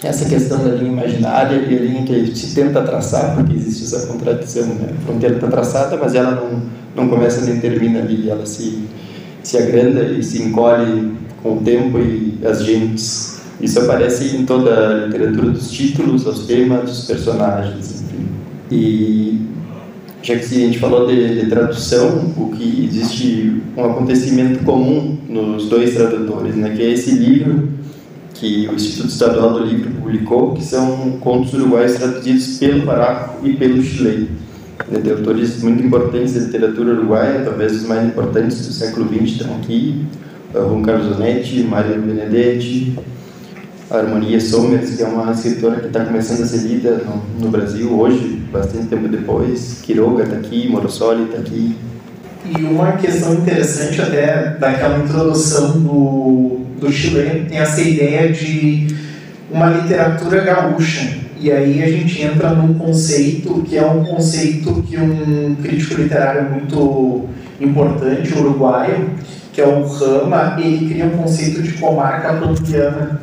[0.08, 4.06] essa questão da linha imaginária e a linha que se tenta traçar, porque existe essa
[4.06, 4.88] contradição, né?
[4.98, 6.62] a fronteira está traçada, mas ela não,
[6.96, 8.82] não começa nem termina ali, ela se,
[9.42, 11.12] se agranda e se encolhe
[11.42, 13.40] com o tempo e as gentes.
[13.60, 18.26] Isso aparece em toda a literatura dos títulos, os temas, dos personagens, enfim.
[18.70, 19.40] E
[20.20, 25.68] já que a gente falou de, de, tradução, o que existe um acontecimento comum nos
[25.68, 27.68] dois tradutores, né, que é esse livro
[28.42, 33.54] que o Instituto Estadual do Livro publicou, que são contos uruguaios traduzidos pelo Paraco e
[33.54, 34.32] pelo Chile,
[34.90, 39.22] né, de autores muito importantes da literatura uruguaia, talvez os mais importantes do século XX
[39.22, 40.04] estão aqui,
[40.52, 42.98] Juan Carlos Onetti, Mário Benedetti,
[43.88, 47.48] a Harmonia Somers, que é uma escritora que está começando a ser lida no, no,
[47.48, 49.78] Brasil hoje, bastante tempo depois.
[49.82, 51.76] Quiroga está aqui, Morosoli está aqui.
[52.44, 58.88] E uma questão interessante até daquela introdução do, do Chile tem essa ideia de
[59.50, 61.22] uma literatura gaúcha.
[61.38, 66.50] E aí a gente entra num conceito que é um conceito que um crítico literário
[66.50, 67.28] muito
[67.60, 69.10] importante, uruguaio,
[69.52, 73.20] que é o Rama, ele cria um conceito de comarca pampiana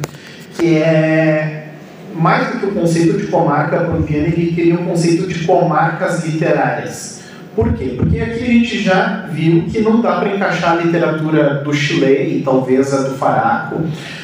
[0.57, 1.69] que é
[2.13, 7.18] mais do que o conceito de comarca pampiana, ele cria um conceito de comarcas literárias.
[7.59, 7.93] Por quê?
[7.97, 12.37] Porque aqui a gente já viu que não dá para encaixar a literatura do Chile
[12.37, 13.81] e talvez a do Faraco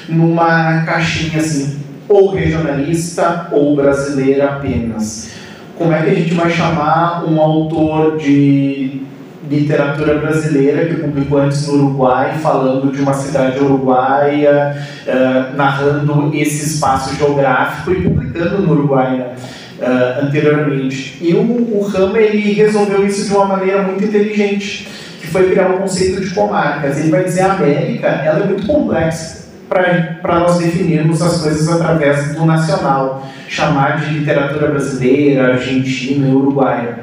[0.08, 5.32] numa caixinha assim, ou regionalista ou brasileira apenas.
[5.78, 9.02] Como é que a gente vai chamar um autor de
[9.50, 16.66] literatura brasileira que publicou antes no Uruguai, falando de uma cidade uruguaia, uh, narrando esse
[16.68, 19.36] espaço geográfico e publicando no Uruguai né,
[19.80, 21.18] uh, anteriormente.
[21.22, 24.88] E o, o Rama ele resolveu isso de uma maneira muito inteligente,
[25.20, 27.00] que foi criar um conceito de comarcas.
[27.00, 32.36] Ele vai dizer a América ela é muito complexa para nós definirmos as coisas através
[32.36, 37.00] do nacional, chamar de literatura brasileira, argentina e uruguaia.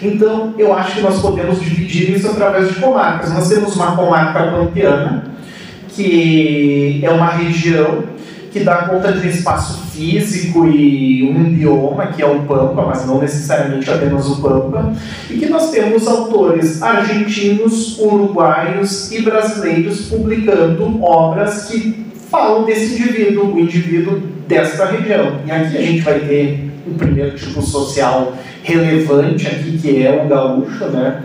[0.00, 3.32] Então, eu acho que nós podemos dividir isso através de comarcas.
[3.32, 5.24] Nós temos uma comarca pampiana,
[5.88, 8.04] que é uma região
[8.52, 13.06] que dá conta de um espaço físico e um bioma, que é o Pampa, mas
[13.06, 14.92] não necessariamente apenas o Pampa,
[15.30, 23.54] e que nós temos autores argentinos, uruguaios e brasileiros publicando obras que falam desse indivíduo,
[23.54, 25.40] o indivíduo desta região.
[25.46, 30.28] E aqui a gente vai ter o primeiro tipo social relevante aqui, que é o
[30.28, 31.22] gaúcho, né?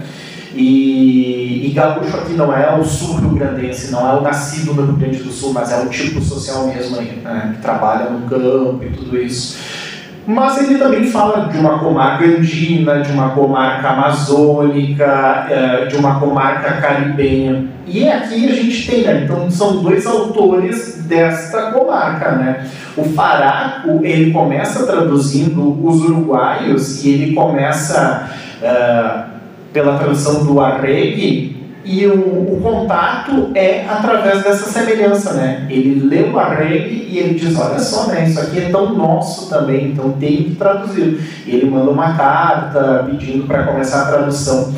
[0.54, 5.24] E, e gaúcho aqui não é o sul-rio-grandense, não é o nascido no Rio Grande
[5.24, 7.54] do Sul, mas é o tipo social mesmo né?
[7.56, 9.58] que trabalha no campo e tudo isso.
[10.26, 16.20] Mas ele também fala de uma comarca andina, de uma comarca amazônica, é, de uma
[16.20, 17.66] comarca caribenha.
[17.88, 19.24] E aqui a gente tem, né?
[19.24, 22.70] então são dois autores desta comarca, né?
[22.96, 28.30] O Faraco, ele começa traduzindo os uruguaios e ele começa
[28.62, 29.29] uh,
[29.72, 35.66] pela tradução do Arregue, e o, o, contato é através dessa semelhança, né?
[35.70, 38.28] Ele lê o arregue e ele diz, olha só, né?
[38.28, 41.20] Isso aqui é tão nosso também, então tem que traduzir.
[41.48, 44.74] Ele manda uma carta pedindo para começar a tradução.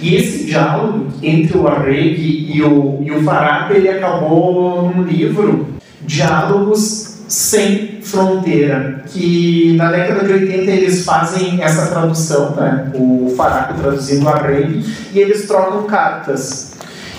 [0.00, 5.66] E esse diálogo entre o arregue e o, e o Faraco, ele acabou num livro,
[6.04, 12.92] Diálogos sem fronteira, que na década de 80 eles fazem essa tradução, né?
[12.94, 16.72] o Faraco traduzindo a rei, e eles trocam cartas.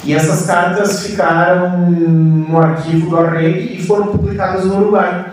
[0.04, 5.32] E essas cartas ficaram no arquivo do Arreg e foram publicadas no Uruguai.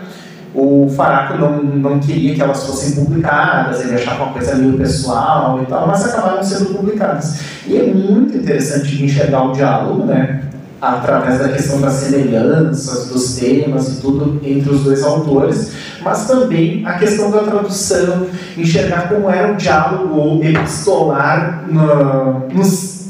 [0.55, 5.61] O Faraco não, não queria que elas fossem publicadas, ele achava uma coisa meio pessoal
[5.61, 7.39] e tal, mas acabaram sendo publicadas.
[7.67, 10.41] E é muito interessante enxergar o diálogo, né?
[10.81, 16.83] Através da questão das semelhanças, dos temas e tudo entre os dois autores, mas também
[16.85, 18.25] a questão da tradução,
[18.57, 22.63] enxergar como era o diálogo epistolar no, no,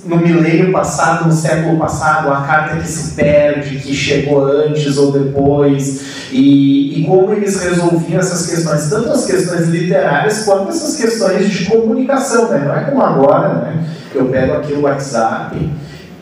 [0.06, 5.14] no milênio passado, no século passado, a carta que se perde, que chegou antes ou
[5.14, 11.50] depois, e, e como eles resolviam essas questões, tanto as questões literárias quanto essas questões
[11.50, 12.66] de comunicação, né?
[12.66, 13.86] não é como agora, né?
[14.14, 15.58] Eu pego aqui o WhatsApp,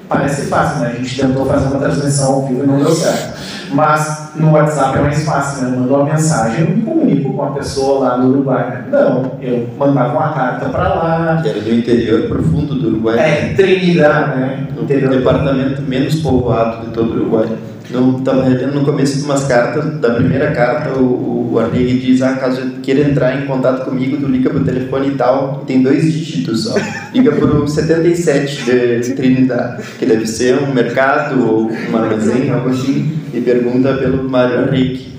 [0.09, 0.93] parece fácil, né?
[0.93, 3.39] A gente tentou fazer uma transmissão ao vivo e não deu certo.
[3.71, 5.69] Mas no WhatsApp é mais fácil, né?
[5.69, 8.67] Eu mando uma mensagem e me comunico com a pessoa lá no Uruguai.
[8.67, 8.85] Né?
[8.91, 11.39] Não, eu mandava uma carta para lá.
[11.43, 13.19] Que era do interior profundo do Uruguai.
[13.19, 14.67] É, Trinidad, né?
[14.75, 17.47] O departamento menos povoado de todo o Uruguai.
[17.89, 22.33] Estava relendo no começo de umas cartas, da primeira carta, o, o Arneg diz, ah,
[22.33, 26.65] caso queira entrar em contato comigo, tu liga pro telefone e tal, tem dois dígitos
[26.65, 26.75] só.
[27.11, 33.17] Liga pro 77 de Trinidad, que deve ser um mercado ou um armazém, algo assim,
[33.33, 35.09] e pergunta pelo Mário Henrique.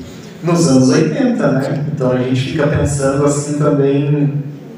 [0.42, 1.85] Nos anos 80, né?
[1.92, 4.33] Então a gente fica pensando assim também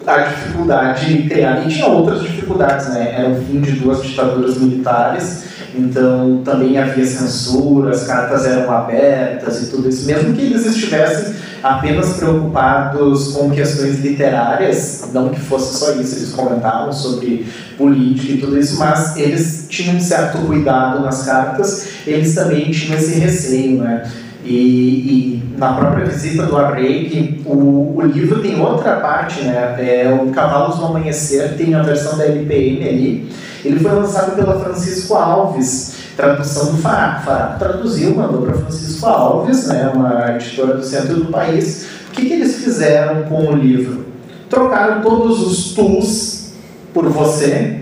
[0.06, 3.14] a dificuldade criada, e tinha outras dificuldades, né?
[3.16, 9.62] Era o fim de duas ditaduras militares, então também havia censura, as cartas eram abertas
[9.62, 10.06] e tudo isso.
[10.06, 16.32] Mesmo que eles estivessem apenas preocupados com questões literárias, não que fosse só isso, eles
[16.32, 17.46] comentavam sobre
[17.78, 22.98] política e tudo isso, mas eles tinham um certo cuidado nas cartas, eles também tinham
[22.98, 24.02] esse receio, né?
[24.44, 29.76] E, e, na própria visita do Arreik, o, o livro tem outra parte, né?
[29.78, 33.32] É o Cavalos do Amanhecer, tem a versão da LPM ali.
[33.64, 37.24] Ele foi lançado pela Francisco Alves, tradução do Faraco.
[37.24, 39.92] Faraco traduziu, mandou para Francisco Alves, né?
[39.94, 41.86] Uma editora do centro do país.
[42.08, 44.06] O que, que eles fizeram com o livro?
[44.50, 46.52] Trocaram todos os tus
[46.92, 47.81] por você,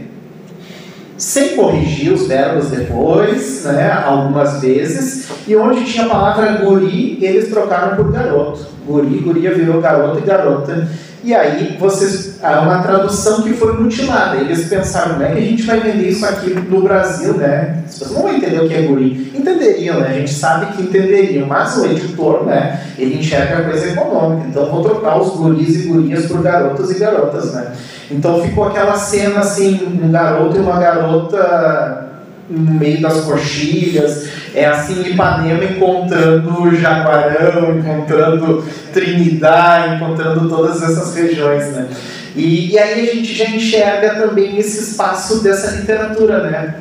[1.20, 7.50] sem corrigir os verbos depois, né, algumas vezes, e onde tinha a palavra guri, eles
[7.50, 8.66] trocaram por garoto.
[8.86, 10.88] Guri, guria virou garoto e garota.
[11.22, 14.36] E aí vocês, é uma tradução que foi mutilada.
[14.36, 17.82] Eles pensaram, como é que a gente vai vender isso aqui no Brasil, né?
[17.86, 19.32] As pessoas não vão entender o que é guri.
[19.34, 20.08] Entenderiam, né?
[20.08, 22.80] A gente sabe que entenderiam, mas o editor, né?
[22.98, 24.46] Ele enxerga a coisa econômica.
[24.48, 27.72] Então vou trocar os guris e gurias por garotos e garotas, né?
[28.10, 32.08] Então ficou aquela cena assim, um garoto e uma garota
[32.48, 41.72] no meio das coxilhas, é assim Ipanema encontrando Jaguarão, encontrando Trinidad, encontrando todas essas regiões,
[41.72, 41.88] né?
[42.34, 46.74] E, e aí a gente já enxerga também esse espaço dessa literatura, né?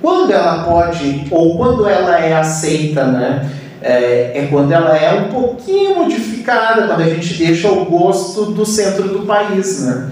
[0.00, 3.50] Quando ela pode, ou quando ela é aceita, né?
[3.80, 8.64] É, é, quando ela é um pouquinho modificada, quando a gente deixa o gosto do
[8.64, 10.10] centro do país, né?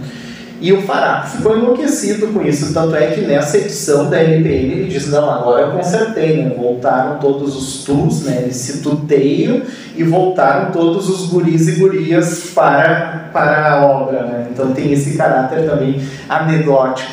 [0.60, 4.88] E o Fará ficou enlouquecido com isso, tanto é que nessa edição da NPM ele
[4.90, 6.54] diz, não, agora eu consertei, né?
[6.54, 8.40] voltaram todos os tus, né?
[8.42, 9.62] eles se tuteiam
[9.96, 14.22] e voltaram todos os guris e gurias para, para a obra.
[14.24, 14.48] Né?
[14.52, 17.10] Então tem esse caráter também anedótico.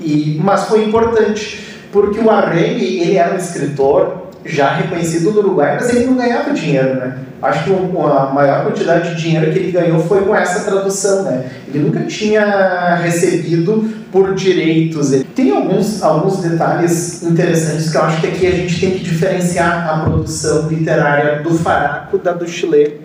[0.00, 5.76] E, mas foi importante, porque o Arregue, ele era um escritor já reconhecido no Uruguai,
[5.78, 7.18] mas ele não ganhava dinheiro, né?
[7.40, 11.44] Acho que a maior quantidade de dinheiro que ele ganhou foi com essa tradução, né?
[11.68, 15.10] Ele nunca tinha recebido por direitos.
[15.36, 19.88] Tem alguns, alguns detalhes interessantes que eu acho que aqui a gente tem que diferenciar
[19.88, 23.02] a produção literária do Faraco da do Chile.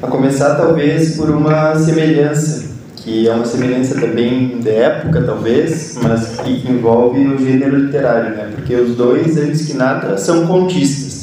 [0.00, 2.77] A começar talvez por uma semelhança,
[3.08, 8.50] que é uma semelhança também de época talvez, mas que envolve o gênero literário, né?
[8.54, 11.18] Porque os dois, antes que nada, são contistas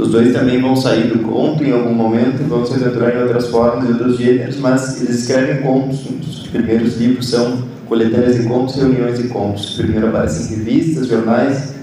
[0.00, 3.48] os dois também vão sair do conto em algum momento, vão se aventurar em outras
[3.48, 6.06] formas e outros gêneros, mas eles escrevem contos.
[6.26, 9.76] Os primeiros livros são coletâneas de contos reuniões de contos.
[9.76, 11.74] Primeiro aparecem revistas, jornais,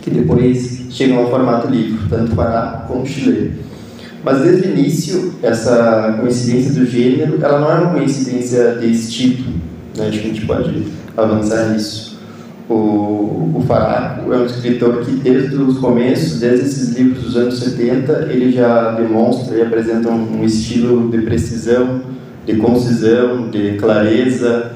[0.00, 3.52] que depois chegam ao formato livro, tanto Pará como Chile.
[4.26, 9.52] Mas desde o início, essa coincidência do gênero, ela não é uma coincidência de estilo,
[9.96, 10.08] né?
[10.08, 10.82] acho que a gente pode
[11.16, 12.18] avançar nisso.
[12.68, 17.56] O, o Faraco é um escritor que, desde os começos, desde esses livros dos anos
[17.60, 22.00] 70, ele já demonstra e apresenta um, um estilo de precisão,
[22.44, 24.72] de concisão, de clareza,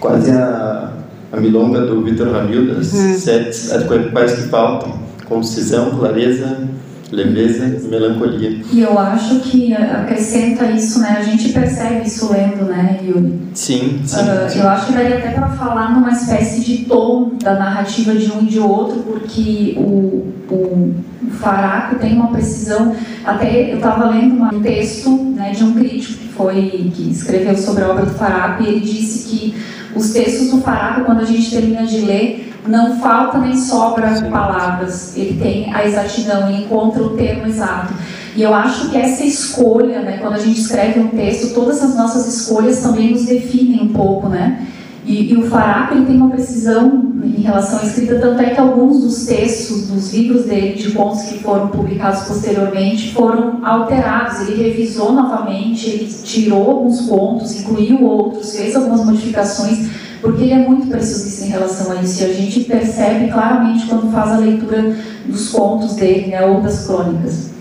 [0.00, 0.92] quase a,
[1.30, 3.14] a milonga do Vitor Ramil, das uhum.
[3.16, 6.68] sete cidades quais que faltam: concisão, clareza,
[7.12, 8.62] leveza e melancolia.
[8.72, 11.16] E eu acho que acrescenta isso, né?
[11.18, 13.38] A gente percebe isso lendo, né, Yuri?
[13.54, 14.20] Sim, sim.
[14.20, 14.60] Uh, sim.
[14.60, 18.42] Eu acho que daria até para falar numa espécie de tom da narrativa de um
[18.42, 22.96] e de outro, porque o, o, o Faraco tem uma precisão.
[23.24, 27.84] Até eu estava lendo um texto né, de um crítico que foi que escreveu sobre
[27.84, 29.54] a obra do Faraco e ele disse que
[29.94, 34.30] os textos do Faraco, quando a gente termina de ler, não falta nem sobra Sim.
[34.30, 37.92] palavras, ele tem a exatidão, ele encontra o termo exato.
[38.34, 41.94] E eu acho que essa escolha, né, quando a gente escreve um texto, todas as
[41.94, 44.66] nossas escolhas também nos definem um pouco, né?
[45.04, 48.60] E, e, o Faraco ele tem uma precisão em relação à escrita, tanto é que
[48.60, 54.48] alguns dos textos, dos livros dele, de contos que foram publicados posteriormente, foram alterados.
[54.48, 59.90] Ele revisou novamente, ele tirou alguns contos, incluiu outros, fez algumas modificações,
[60.20, 62.22] porque ele é muito preciosista em relação a isso.
[62.22, 64.96] E a gente percebe claramente quando faz a leitura
[65.26, 67.51] dos contos dele, né, ou das crônicas.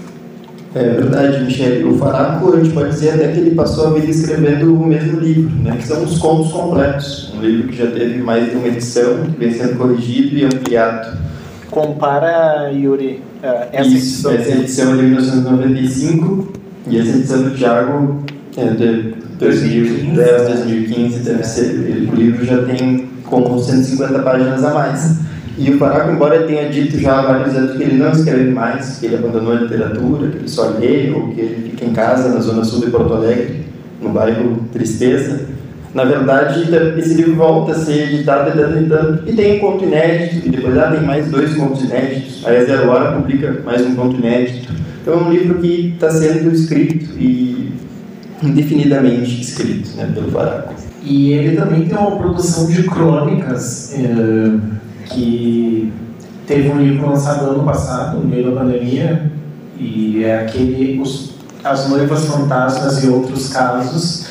[0.73, 1.83] É verdade, Michele.
[1.83, 5.19] O Faraco, a gente pode dizer até que ele passou a vida escrevendo o mesmo
[5.19, 7.33] livro, né, que são os contos completos.
[7.35, 11.17] Um livro que já teve mais de uma edição, que vem sendo corrigido e ampliado.
[11.69, 14.31] Compara, Yuri, uh, essa Isso, edição.
[14.31, 16.53] Essa edição é de 1995
[16.87, 18.23] e essa edição do Tiago
[18.55, 22.09] é de 2010, 2015, deve ser.
[22.11, 25.30] O livro já tem como 150 páginas a mais.
[25.61, 28.97] E o Faraco, embora tenha dito já há vários anos que ele não escreve mais,
[28.97, 32.29] que ele abandonou a literatura, que ele só lê, ou que ele fica em casa
[32.29, 33.65] na zona sul de Porto Alegre,
[34.01, 35.45] no bairro Tristeza,
[35.93, 39.59] na verdade, esse livro volta a ser editado de tanto em tanto, e tem um
[39.59, 43.85] conto inédito, e depois ah, tem mais dois contos inéditos, a Zero Hora publica mais
[43.85, 44.73] um conto inédito.
[44.99, 47.71] Então é um livro que está sendo escrito e
[48.41, 50.73] indefinidamente escrito né, pelo Faraco.
[51.03, 53.93] E ele também tem uma produção de crônicas.
[53.93, 54.81] Eh
[55.13, 55.91] que
[56.47, 59.31] teve um livro lançado ano passado, no meio da pandemia,
[59.79, 61.31] e é aquele os,
[61.63, 64.27] As Noivas Fantasmas e Outros Casos,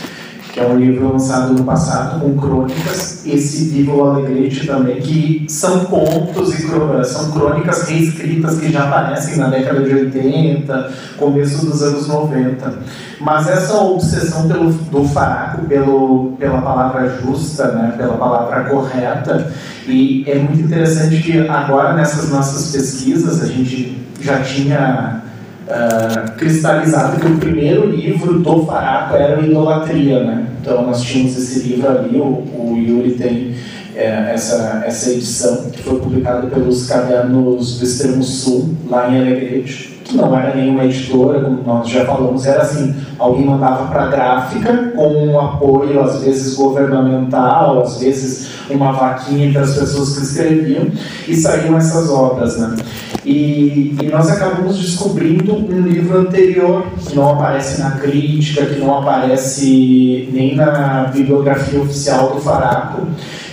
[0.53, 5.47] que é um livro lançado no passado com crônicas, esse Viva o Alegrete também, que
[5.49, 6.67] são contos e
[7.05, 12.79] são crônicas reescritas que já aparecem na década de 80, começo dos anos 90.
[13.21, 19.53] Mas essa obsessão pelo, do Faraco pelo, pela palavra justa, né, pela palavra correta,
[19.87, 25.23] e é muito interessante que agora nessas nossas pesquisas a gente já tinha
[25.71, 30.47] uh, cristalizado que o primeiro livro do Faraco era Idolatria, né?
[30.61, 33.55] Então nós tínhamos esse livro ali, o, o Yuri tem
[33.95, 40.01] é, essa, essa edição que foi publicada pelos cadernos do Extremo Sul, lá em Alegrete,
[40.05, 44.09] que não era nenhuma editora, como nós já falamos, era assim, alguém mandava para a
[44.09, 50.25] gráfica com um apoio, às vezes governamental, às vezes uma vaquinha entre as pessoas que
[50.25, 50.87] escreviam,
[51.29, 52.77] e saíam essas obras, né?
[53.25, 58.99] E, e, nós acabamos descobrindo um livro anterior que não aparece na crítica, que não
[58.99, 63.07] aparece nem na bibliografia oficial do Faraco,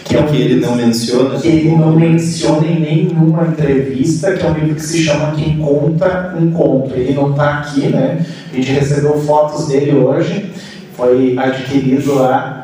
[0.05, 1.37] que é um que ele não menciona.
[1.37, 5.57] Que ele não menciona em nenhuma entrevista, que é um livro que se chama Quem
[5.57, 6.93] Conta um Conto.
[6.93, 8.25] Ele não está aqui, né?
[8.51, 10.49] A gente recebeu fotos dele hoje,
[10.95, 12.56] foi adquirido lá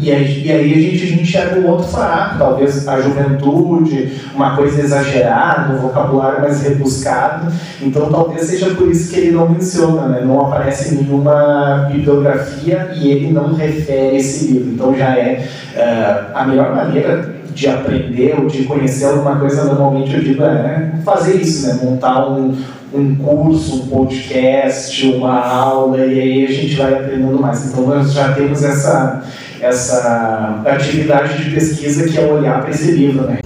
[0.00, 4.80] e aí, e aí a gente enxerga um outro fraco, talvez a juventude, uma coisa
[4.80, 7.52] exagerada, um vocabulário mais rebuscado.
[7.80, 10.22] Então talvez seja por isso que ele não menciona, né?
[10.24, 14.72] não aparece nenhuma bibliografia e ele não refere esse livro.
[14.72, 15.46] Então já é
[15.76, 20.92] uh, a melhor maneira de aprender ou de conhecer alguma coisa, normalmente eu digo é
[21.04, 21.78] fazer isso, né?
[21.80, 22.56] montar um,
[22.92, 27.64] um curso, um podcast, uma aula, e aí a gente vai aprendendo mais.
[27.66, 29.22] Então nós já temos essa
[29.64, 33.38] essa atividade de pesquisa que é olhar para esse livro, né?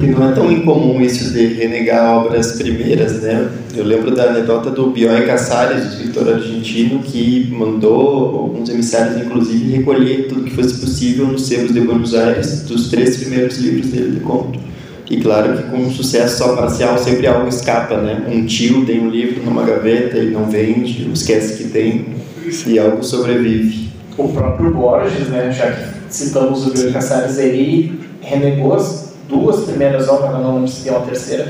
[0.00, 3.48] E não é tão incomum isso de renegar obras primeiras, né?
[3.74, 10.28] Eu lembro da anedota do Bioy Casares, escritor argentino, que mandou alguns emissários, inclusive, recolher
[10.28, 14.20] tudo que fosse possível nos sebos de Buenos Aires dos três primeiros livros dele de
[14.20, 14.58] conto.
[15.10, 18.24] E claro que com um sucesso só parcial sempre algo escapa, né?
[18.28, 22.06] Um tio tem um livro numa gaveta e não vende, esquece que tem,
[22.66, 23.87] e algo sobrevive
[24.18, 30.08] o próprio Borges, né, já que citamos o Bioy Casares, ele renegou as duas primeiras
[30.08, 31.48] obras, não lembro se tem uma terceira,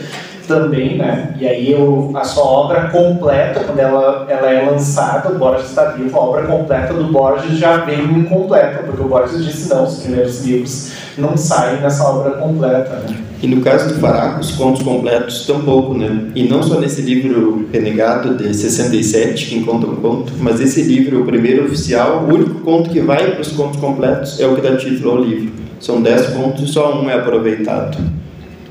[0.49, 1.35] também, né?
[1.39, 5.91] E aí eu, a sua obra completa, quando ela, ela é lançada, o Borges está
[5.91, 9.99] vivo, a obra completa do Borges já veio incompleta, porque o Borges disse não, os
[9.99, 10.91] primeiros livros
[11.21, 13.17] não saem nessa obra completa, né?
[13.43, 16.29] E no caso do Faraco, os contos completos tampouco, né?
[16.35, 21.23] E não só nesse livro Renegado de 67, que encontra um conto, mas esse livro,
[21.23, 24.61] o primeiro oficial, o único conto que vai para os contos completos é o que
[24.61, 25.53] dá título ao livro.
[25.81, 27.99] São dez contos e só um é aproveitado.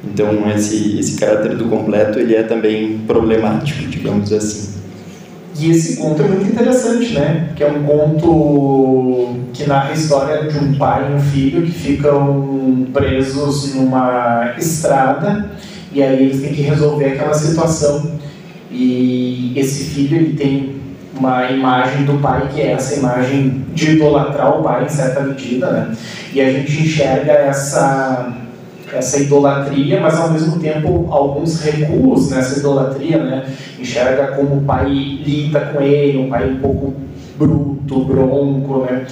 [0.03, 4.76] Então esse, esse caráter do completo ele é também problemático, digamos assim.
[5.59, 7.49] E esse conto é muito interessante, né?
[7.55, 11.71] Que é um conto que narra a história de um pai e um filho que
[11.71, 15.49] ficam presos numa estrada
[15.91, 18.11] e aí eles têm que resolver aquela situação.
[18.69, 20.75] E esse filho ele tem
[21.17, 25.71] uma imagem do pai que é essa imagem de idolatrar o pai em certa medida,
[25.71, 25.97] né?
[26.33, 28.31] E a gente enxerga essa
[28.93, 33.45] essa idolatria, mas ao mesmo tempo alguns recuos nessa idolatria, né?
[33.79, 36.93] Enxerga como o pai lida com ele, um pai um pouco
[37.37, 39.05] bruto, bronco, né?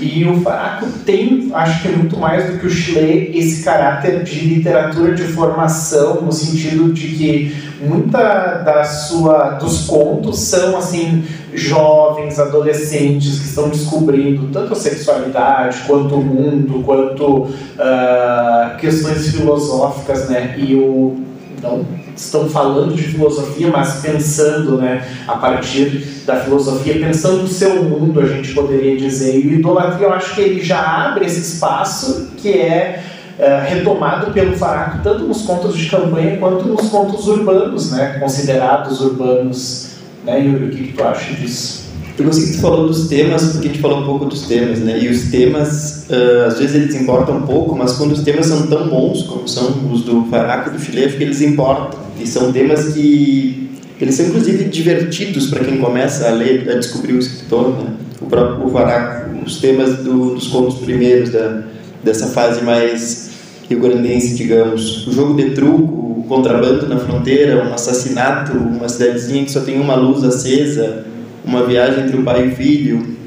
[0.00, 4.22] E o Faraco tem, acho que é muito mais do que o Chile, esse caráter
[4.22, 11.24] de literatura de formação, no sentido de que muita da sua dos contos são assim
[11.52, 20.28] jovens, adolescentes que estão descobrindo tanto a sexualidade quanto o mundo, quanto uh, questões filosóficas,
[20.28, 20.54] né?
[20.58, 21.16] E o
[21.56, 21.84] então
[22.20, 28.20] estão falando de filosofia, mas pensando, né, a partir da filosofia, pensando no seu mundo,
[28.20, 29.38] a gente poderia dizer.
[29.38, 33.02] E o idolatria, eu acho que ele já abre esse espaço que é
[33.38, 39.00] é, retomado pelo Faraco tanto nos contos de campanha quanto nos contos urbanos, né, considerados
[39.00, 39.90] urbanos.
[40.24, 41.87] Né, Yuri, o que, que tu acha disso?
[42.18, 44.80] Eu gostei que tu falou dos temas, porque a gente falou um pouco dos temas,
[44.80, 44.98] né?
[45.00, 48.66] E os temas, uh, às vezes eles importam um pouco, mas quando os temas são
[48.66, 52.00] tão bons como são os do Faraco e do Chile, acho que eles importam.
[52.18, 57.12] E são temas que eles são inclusive divertidos para quem começa a ler, a descobrir
[57.12, 57.92] o escritor, né?
[58.20, 61.62] O próprio Faraco, os temas do, dos contos primeiros da,
[62.02, 63.30] dessa fase mais
[63.68, 65.06] rio-grandense, digamos.
[65.06, 69.78] O jogo de truco, o contrabando na fronteira, um assassinato, uma cidadezinha que só tem
[69.78, 71.04] uma luz acesa,
[71.48, 73.18] uma viagem entre o pai e o filho.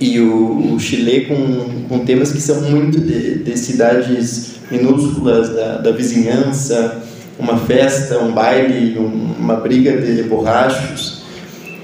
[0.00, 5.78] E o, o Chile com, com temas que são muito de, de cidades minúsculas, da,
[5.78, 7.02] da vizinhança,
[7.38, 11.22] uma festa, um baile, um, uma briga de borrachos.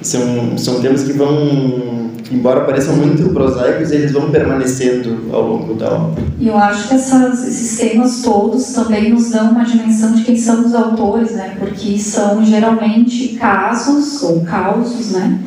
[0.03, 5.93] São, são temas que vão embora pareçam muito prosaicos, eles vão permanecendo ao longo da
[5.93, 6.23] obra.
[6.39, 10.37] E eu acho que essas, esses temas todos também nos dão uma dimensão de quem
[10.37, 11.57] são os autores, né?
[11.59, 15.41] Porque são geralmente casos ou causos, né?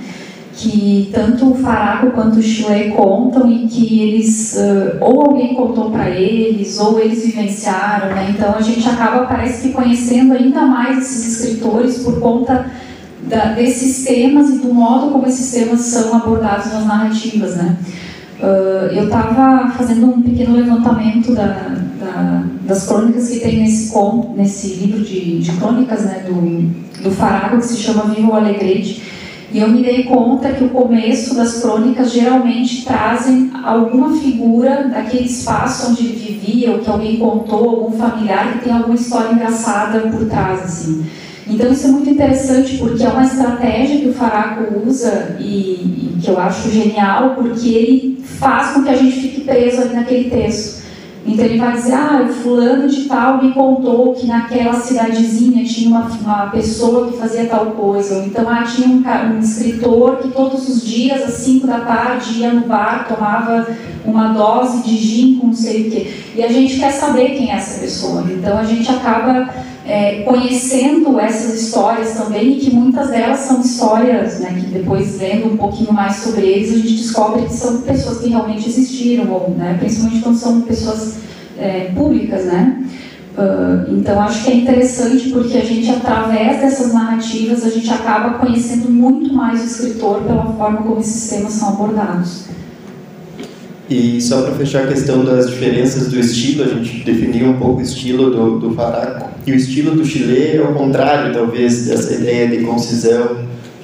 [0.53, 5.89] Que tanto o Faraco quanto o Chile contam e que eles, uh, ou alguém contou
[5.89, 8.33] para eles, ou eles vivenciaram, né?
[8.35, 12.65] Então a gente acaba, parece que, conhecendo ainda mais esses escritores por conta
[13.23, 17.77] da, desses temas e do modo como esses temas são abordados nas narrativas, né?
[18.41, 24.33] Uh, eu estava fazendo um pequeno levantamento da, da, das crônicas que tem nesse, com,
[24.35, 29.03] nesse livro de, de crônicas né, do, do Farago, que se chama Viva o Alegrete,
[29.53, 35.25] e eu me dei conta que o começo das crônicas geralmente trazem alguma figura daquele
[35.25, 39.99] espaço onde ele vivia, ou que alguém contou, algum familiar que tem alguma história engraçada
[40.01, 41.05] por trás, assim.
[41.47, 46.17] Então isso é muito interessante porque é uma estratégia que o Faraco usa e, e,
[46.21, 50.29] que eu acho genial porque ele faz com que a gente fique preso ali naquele
[50.29, 50.80] texto.
[51.25, 55.89] Então ele vai dizer, ah, o fulano de tal me contou que naquela cidadezinha tinha
[55.89, 58.23] uma, uma pessoa que fazia tal coisa.
[58.25, 62.51] Então, ah, tinha um, um escritor que todos os dias, às 5 da tarde, ia
[62.51, 63.67] no bar, tomava
[64.03, 66.11] uma dose de gin com não sei o quê.
[66.35, 68.25] E a gente quer saber quem é essa pessoa.
[68.27, 69.47] Então a gente acaba
[69.85, 75.53] é, conhecendo essas histórias também, e que muitas delas são histórias né, que depois, lendo
[75.53, 79.49] um pouquinho mais sobre eles, a gente descobre que são pessoas que realmente existiram, ou,
[79.49, 81.15] né, principalmente quando são pessoas
[81.57, 82.45] é, públicas.
[82.45, 82.83] Né?
[83.37, 88.37] Uh, então, acho que é interessante porque a gente, através dessas narrativas, a gente acaba
[88.39, 92.45] conhecendo muito mais o escritor pela forma como esses temas são abordados.
[93.91, 97.79] E só para fechar a questão das diferenças do estilo, a gente definiu um pouco
[97.79, 99.29] o estilo do, do Faraco.
[99.45, 103.39] E o estilo do Chile é o contrário, talvez, dessa ideia de concisão,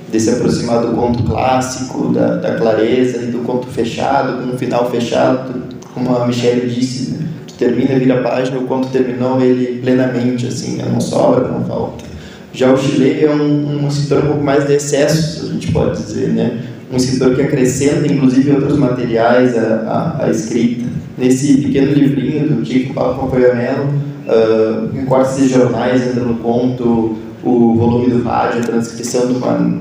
[0.09, 4.57] de se aproximar do conto clássico, da, da clareza e do conto fechado, com um
[4.57, 5.61] final fechado,
[5.93, 7.27] como a Michelle disse, né?
[7.57, 12.05] termina, vira a página, o conto terminou ele plenamente, assim, não sobra, não falta.
[12.53, 16.01] Já o Chile é um, um escritor um pouco mais de excessos, a gente pode
[16.01, 16.76] dizer, né?
[16.91, 20.85] Um escritor que acrescenta, inclusive, outros materiais à, à, à escrita.
[21.17, 27.17] Nesse pequeno livrinho do Chico Paulo Concoiamelo, uh, em cortes de jornais entra no conto,
[27.43, 29.79] o volume do rádio, a transcrição de uma,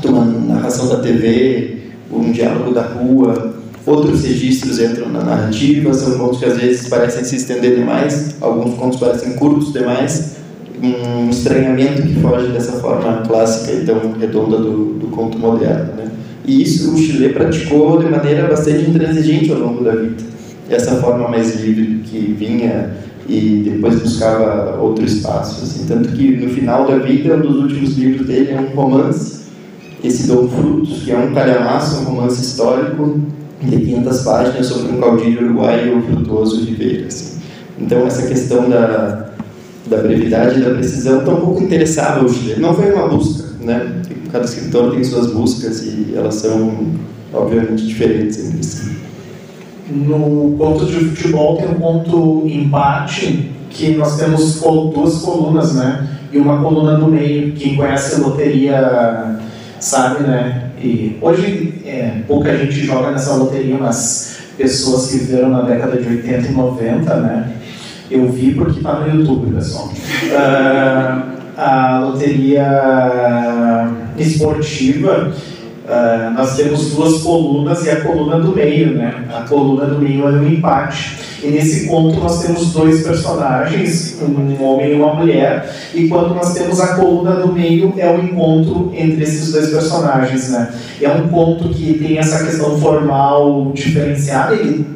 [0.00, 1.78] de uma narração da TV,
[2.10, 3.54] um diálogo da rua,
[3.86, 8.74] outros registros entram na narrativa, são contos que às vezes parecem se estender demais, alguns
[8.74, 10.36] contos parecem curtos demais,
[10.82, 15.94] um estranhamento que foge dessa forma clássica e tão redonda do, do conto moderno.
[15.96, 16.10] Né?
[16.44, 20.22] E isso o Chile praticou de maneira bastante intransigente ao longo da vida.
[20.68, 22.94] Essa forma mais livre que vinha
[23.28, 25.62] e depois buscava outro espaço.
[25.62, 25.86] Assim.
[25.86, 29.44] Tanto que no final da vida, um dos últimos livros dele é um romance,
[30.02, 33.20] esse Dom Frutos, que é um calhamaço, um romance histórico
[33.62, 37.06] de 500 páginas sobre um caudilho uruguaio frutuoso Rivera.
[37.06, 37.40] Assim.
[37.78, 39.30] Então essa questão da,
[39.86, 42.60] da brevidade e da precisão está um pouco interessava o Chile.
[42.60, 44.02] Não foi uma busca, né?
[44.34, 46.88] Cada escritor tem suas buscas e elas são,
[47.32, 48.96] obviamente, diferentes entre si.
[49.88, 56.08] No ponto de futebol tem um ponto empate que nós temos duas colunas, né?
[56.32, 57.52] E uma coluna no meio.
[57.52, 59.38] Quem conhece loteria
[59.78, 60.70] sabe, né?
[60.82, 66.08] E hoje é, pouca gente joga nessa loteria, mas pessoas que viveram na década de
[66.08, 67.52] 80 e 90, né?
[68.10, 69.92] Eu vi porque está no YouTube, pessoal.
[70.24, 72.64] Uh, a loteria
[74.18, 75.32] esportiva,
[75.84, 79.26] uh, nós temos duas colunas e a coluna do meio, né?
[79.34, 81.33] A coluna do meio é um empate.
[81.44, 86.54] E nesse conto nós temos dois personagens, um homem e uma mulher, e quando nós
[86.54, 90.72] temos a coluna do meio é o encontro entre esses dois personagens, né?
[91.02, 94.86] É um conto que tem essa questão formal diferenciada, ele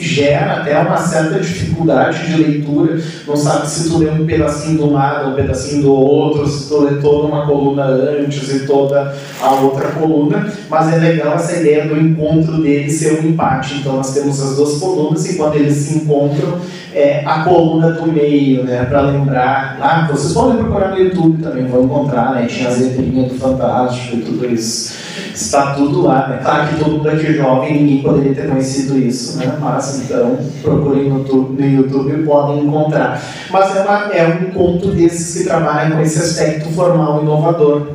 [0.00, 4.90] gera até uma certa dificuldade de leitura, não sabe se tu lê um pedacinho do
[4.92, 9.50] lado, um pedacinho do outro, se tu lê toda uma coluna antes e toda a
[9.56, 13.74] outra coluna, mas é legal essa ideia do encontro deles ser um empate.
[13.74, 16.58] Então nós temos as duas colunas e quando eles se encontram,
[16.94, 19.78] é, a coluna do meio, né, para lembrar.
[19.80, 24.16] Ah, vocês podem procurar no YouTube também, vão encontrar, né, tinha as letrinhas do Fantástico
[24.16, 25.08] e tudo isso.
[25.34, 26.40] Está tudo lá, né?
[26.42, 29.56] Claro que todo mundo aqui é jovem, ninguém poderia ter conhecido isso, né?
[29.60, 33.22] Mas então procurem no no YouTube e podem encontrar.
[33.50, 37.88] Mas é, uma, é um conto desses que trabalham com esse aspecto formal inovador.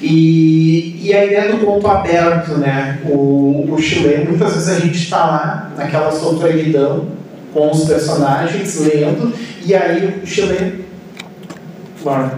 [0.00, 3.00] E, e a ideia do ponto aberto, né?
[3.04, 7.06] O, o chileno, muitas vezes a gente está lá, naquela solidão,
[7.52, 9.32] com os personagens, lendo,
[9.64, 10.84] e aí o chileno,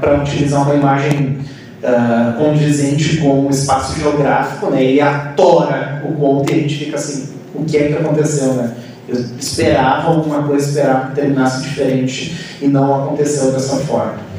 [0.00, 1.38] para utilizar uma imagem
[1.82, 4.82] uh, condizente com o espaço geográfico, né?
[4.82, 8.74] Ele atora o conto e a gente fica assim, o que é que aconteceu, né?
[9.08, 14.30] Eu esperava alguma coisa, esperava que terminasse diferente e não aconteceu dessa forma.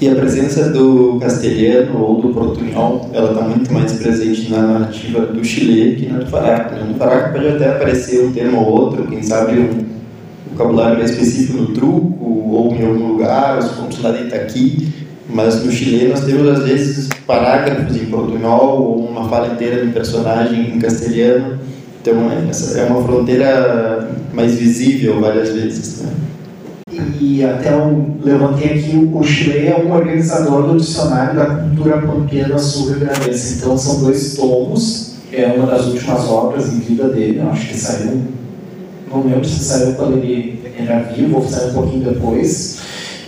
[0.00, 5.26] E a presença do castelhano ou do portunhol, ela está muito mais presente na narrativa
[5.26, 6.84] do Chile que na do Faraco.
[6.84, 9.97] No Faraco pode até aparecer um termo ou outro, quem sabe um
[10.58, 14.88] vocabulário mais específico no truco ou em algum lugar, os pontos lá de Itaqui,
[15.30, 19.92] mas no Chile nós temos às vezes parágrafos em portunhol ou uma fala inteira de
[19.92, 21.58] personagem em castelhano.
[22.00, 22.14] Então
[22.48, 26.02] essa é uma fronteira mais visível várias vezes.
[26.02, 26.12] Né?
[27.20, 32.58] e até eu levantei aqui, o Chile é um organizador do dicionário da cultura pampiana
[32.58, 33.58] sul-rio-grandense.
[33.58, 38.22] Então são dois tomos, é uma das últimas obras em vida dele, acho que saiu,
[39.10, 42.78] não lembro se saiu quando ele era vivo ou saiu um pouquinho depois.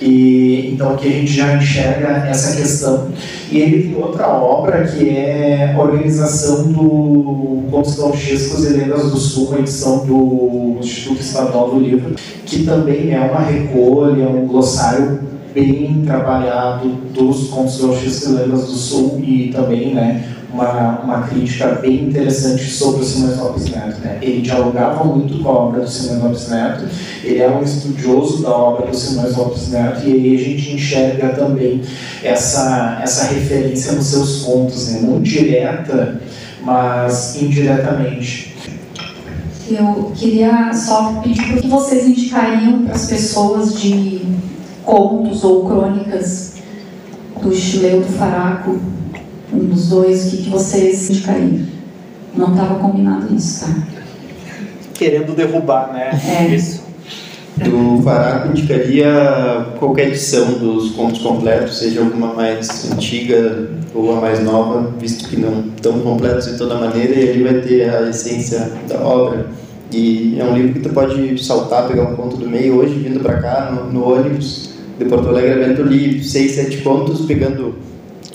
[0.01, 3.09] E, então aqui a gente já enxerga essa questão.
[3.51, 9.19] E ele tem outra obra que é a organização do Contos Gauchescos e Lendas do
[9.19, 12.15] Sul, uma edição do Instituto Estadual do Livro,
[12.47, 15.21] que também é uma recolha, um glossário
[15.53, 21.67] bem trabalhado dos contos gauchescos e lendas do Sul e também né, uma, uma crítica
[21.77, 24.01] bem interessante sobre o Simões Lopes Neto.
[24.01, 24.19] Né?
[24.21, 26.85] Ele dialogava muito com a obra do Simões Lopes Neto,
[27.23, 31.29] ele é um estudioso da obra do Simões Lopes Neto, e aí a gente enxerga
[31.31, 31.83] também
[32.23, 35.01] essa, essa referência nos seus contos, né?
[35.03, 36.21] não direta,
[36.63, 38.51] mas indiretamente.
[39.69, 44.21] Eu queria só pedir o que vocês indicariam para as pessoas de
[44.85, 46.55] contos ou crônicas
[47.41, 48.81] do Chileu do Faraco
[49.53, 51.67] um dos dois, o que, que vocês indicariam?
[52.37, 53.83] Não estava combinado isso, tá?
[54.95, 56.11] Querendo derrubar, né?
[56.25, 56.55] É.
[56.55, 56.91] Isso.
[57.57, 64.43] Do Faraco indicaria qualquer edição dos contos completos, seja alguma mais antiga ou a mais
[64.43, 68.71] nova, visto que não estão completos de toda maneira, e ele vai ter a essência
[68.89, 69.47] da obra.
[69.93, 72.77] E é um livro que tu pode saltar, pegar um conto do meio.
[72.77, 77.27] Hoje, vindo para cá, no, no, ônibus de Porto Alegre, eu li seis, sete contos,
[77.27, 77.75] pegando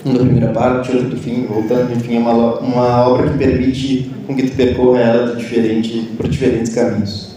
[0.06, 4.10] um da primeira parte, outro do fim, voltando, enfim, é uma, uma obra que permite
[4.26, 7.34] com que tu percorra ela diferente, por diferentes caminhos.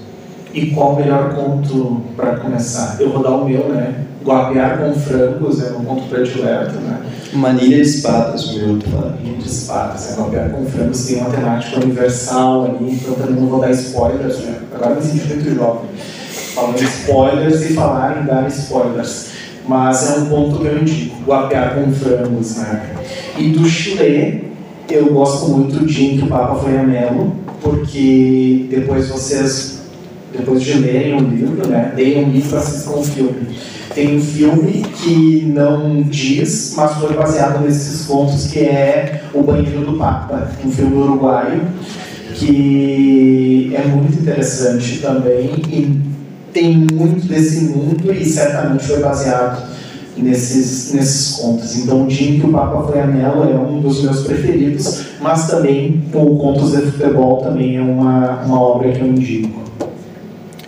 [0.54, 2.98] E qual o melhor conto para começar?
[3.00, 4.06] Eu vou dar o meu, né?
[4.24, 7.02] Guapiar com frangos é um conto predileto, né?
[7.34, 8.68] Manilha de espadas, o meu.
[8.68, 13.48] Manilha de espadas, é Guapiar com frangos, tem uma temática universal ali, então também não
[13.48, 14.60] vou dar spoilers, né?
[14.74, 15.90] Agora me senti muito jovem.
[16.54, 19.39] Falando spoilers e falar em dar spoilers
[19.70, 22.90] mas é um ponto que eu indico, guapiar com frangos, né?
[23.38, 24.46] E do Chile,
[24.90, 29.84] eu gosto muito de Em que o Papa foi a Melo, porque depois vocês,
[30.36, 33.48] depois de lerem o livro, né, um livro, assistam um filme.
[33.94, 39.82] Tem um filme que não diz, mas foi baseado nesses contos, que é O Banheiro
[39.82, 41.62] do Papa, um filme uruguaio,
[42.34, 46.09] que é muito interessante também e
[46.54, 49.70] tem muito desse mundo e certamente foi baseado
[50.18, 51.78] nesses, nesses contos.
[51.78, 55.48] Então, o dia que o Papa foi a Melo é um dos meus preferidos, mas
[55.48, 59.70] também o Contos de Futebol também é uma, uma obra que eu indico.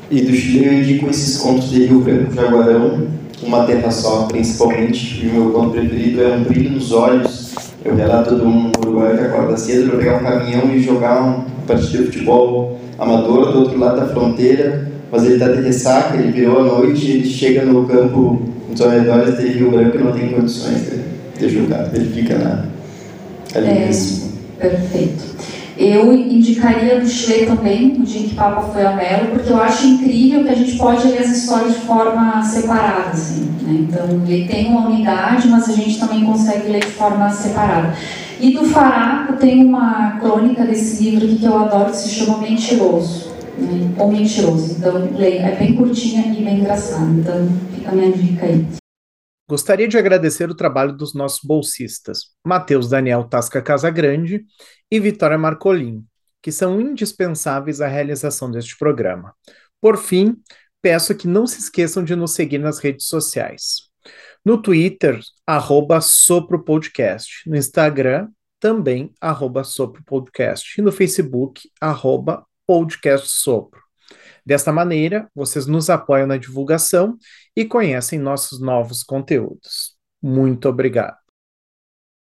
[0.10, 3.08] E do Chile eu indico esses contos de Rio Branco Jaguarão,
[3.42, 5.26] Uma Terra Só, principalmente.
[5.26, 7.54] E o meu conto preferido é Um Brilho nos Olhos.
[7.86, 11.46] O relato de um uruguaio que acorda cedo para pegar um caminhão e jogar um
[11.66, 16.32] partido de futebol amador do outro lado da fronteira, mas ele está de ressaca, ele
[16.32, 20.30] virou à noite, ele chega no campo nos arredores de Rio Branco e não tem
[20.30, 21.02] condições de,
[21.40, 22.66] de jogar, ele fica na,
[23.54, 24.32] ali é, mesmo.
[24.58, 25.32] Perfeito.
[25.78, 29.88] Eu indicaria no Chile também, o dia que Papa foi a Melo, porque eu acho
[29.88, 33.88] incrível que a gente pode ler as histórias de forma separada, assim, né?
[33.90, 37.96] Então, ele tem uma unidade, mas a gente também consegue ler de forma separada.
[38.40, 42.38] E do Faraco tem uma crônica desse livro aqui que eu adoro, que se chama
[42.38, 43.31] Mentiroso,
[43.98, 44.78] ou Mentiroso.
[44.78, 47.12] Então, leia, é bem curtinha e bem engraçada.
[47.12, 48.66] Então, fica a minha dica aí.
[49.50, 54.46] Gostaria de agradecer o trabalho dos nossos bolsistas, Matheus Daniel Tasca Casagrande
[54.90, 56.06] e Vitória Marcolin,
[56.42, 59.34] que são indispensáveis à realização deste programa.
[59.82, 60.38] Por fim,
[60.82, 63.90] peço que não se esqueçam de nos seguir nas redes sociais.
[64.44, 67.50] No Twitter, arroba SoproPodcast.
[67.50, 68.30] No Instagram,
[68.60, 70.80] também, arroba SoproPodcast.
[70.80, 73.82] E no Facebook, arroba Podcast Sopro.
[74.46, 77.18] Desta maneira, vocês nos apoiam na divulgação
[77.56, 79.96] e conhecem nossos novos conteúdos.
[80.22, 81.21] Muito obrigado.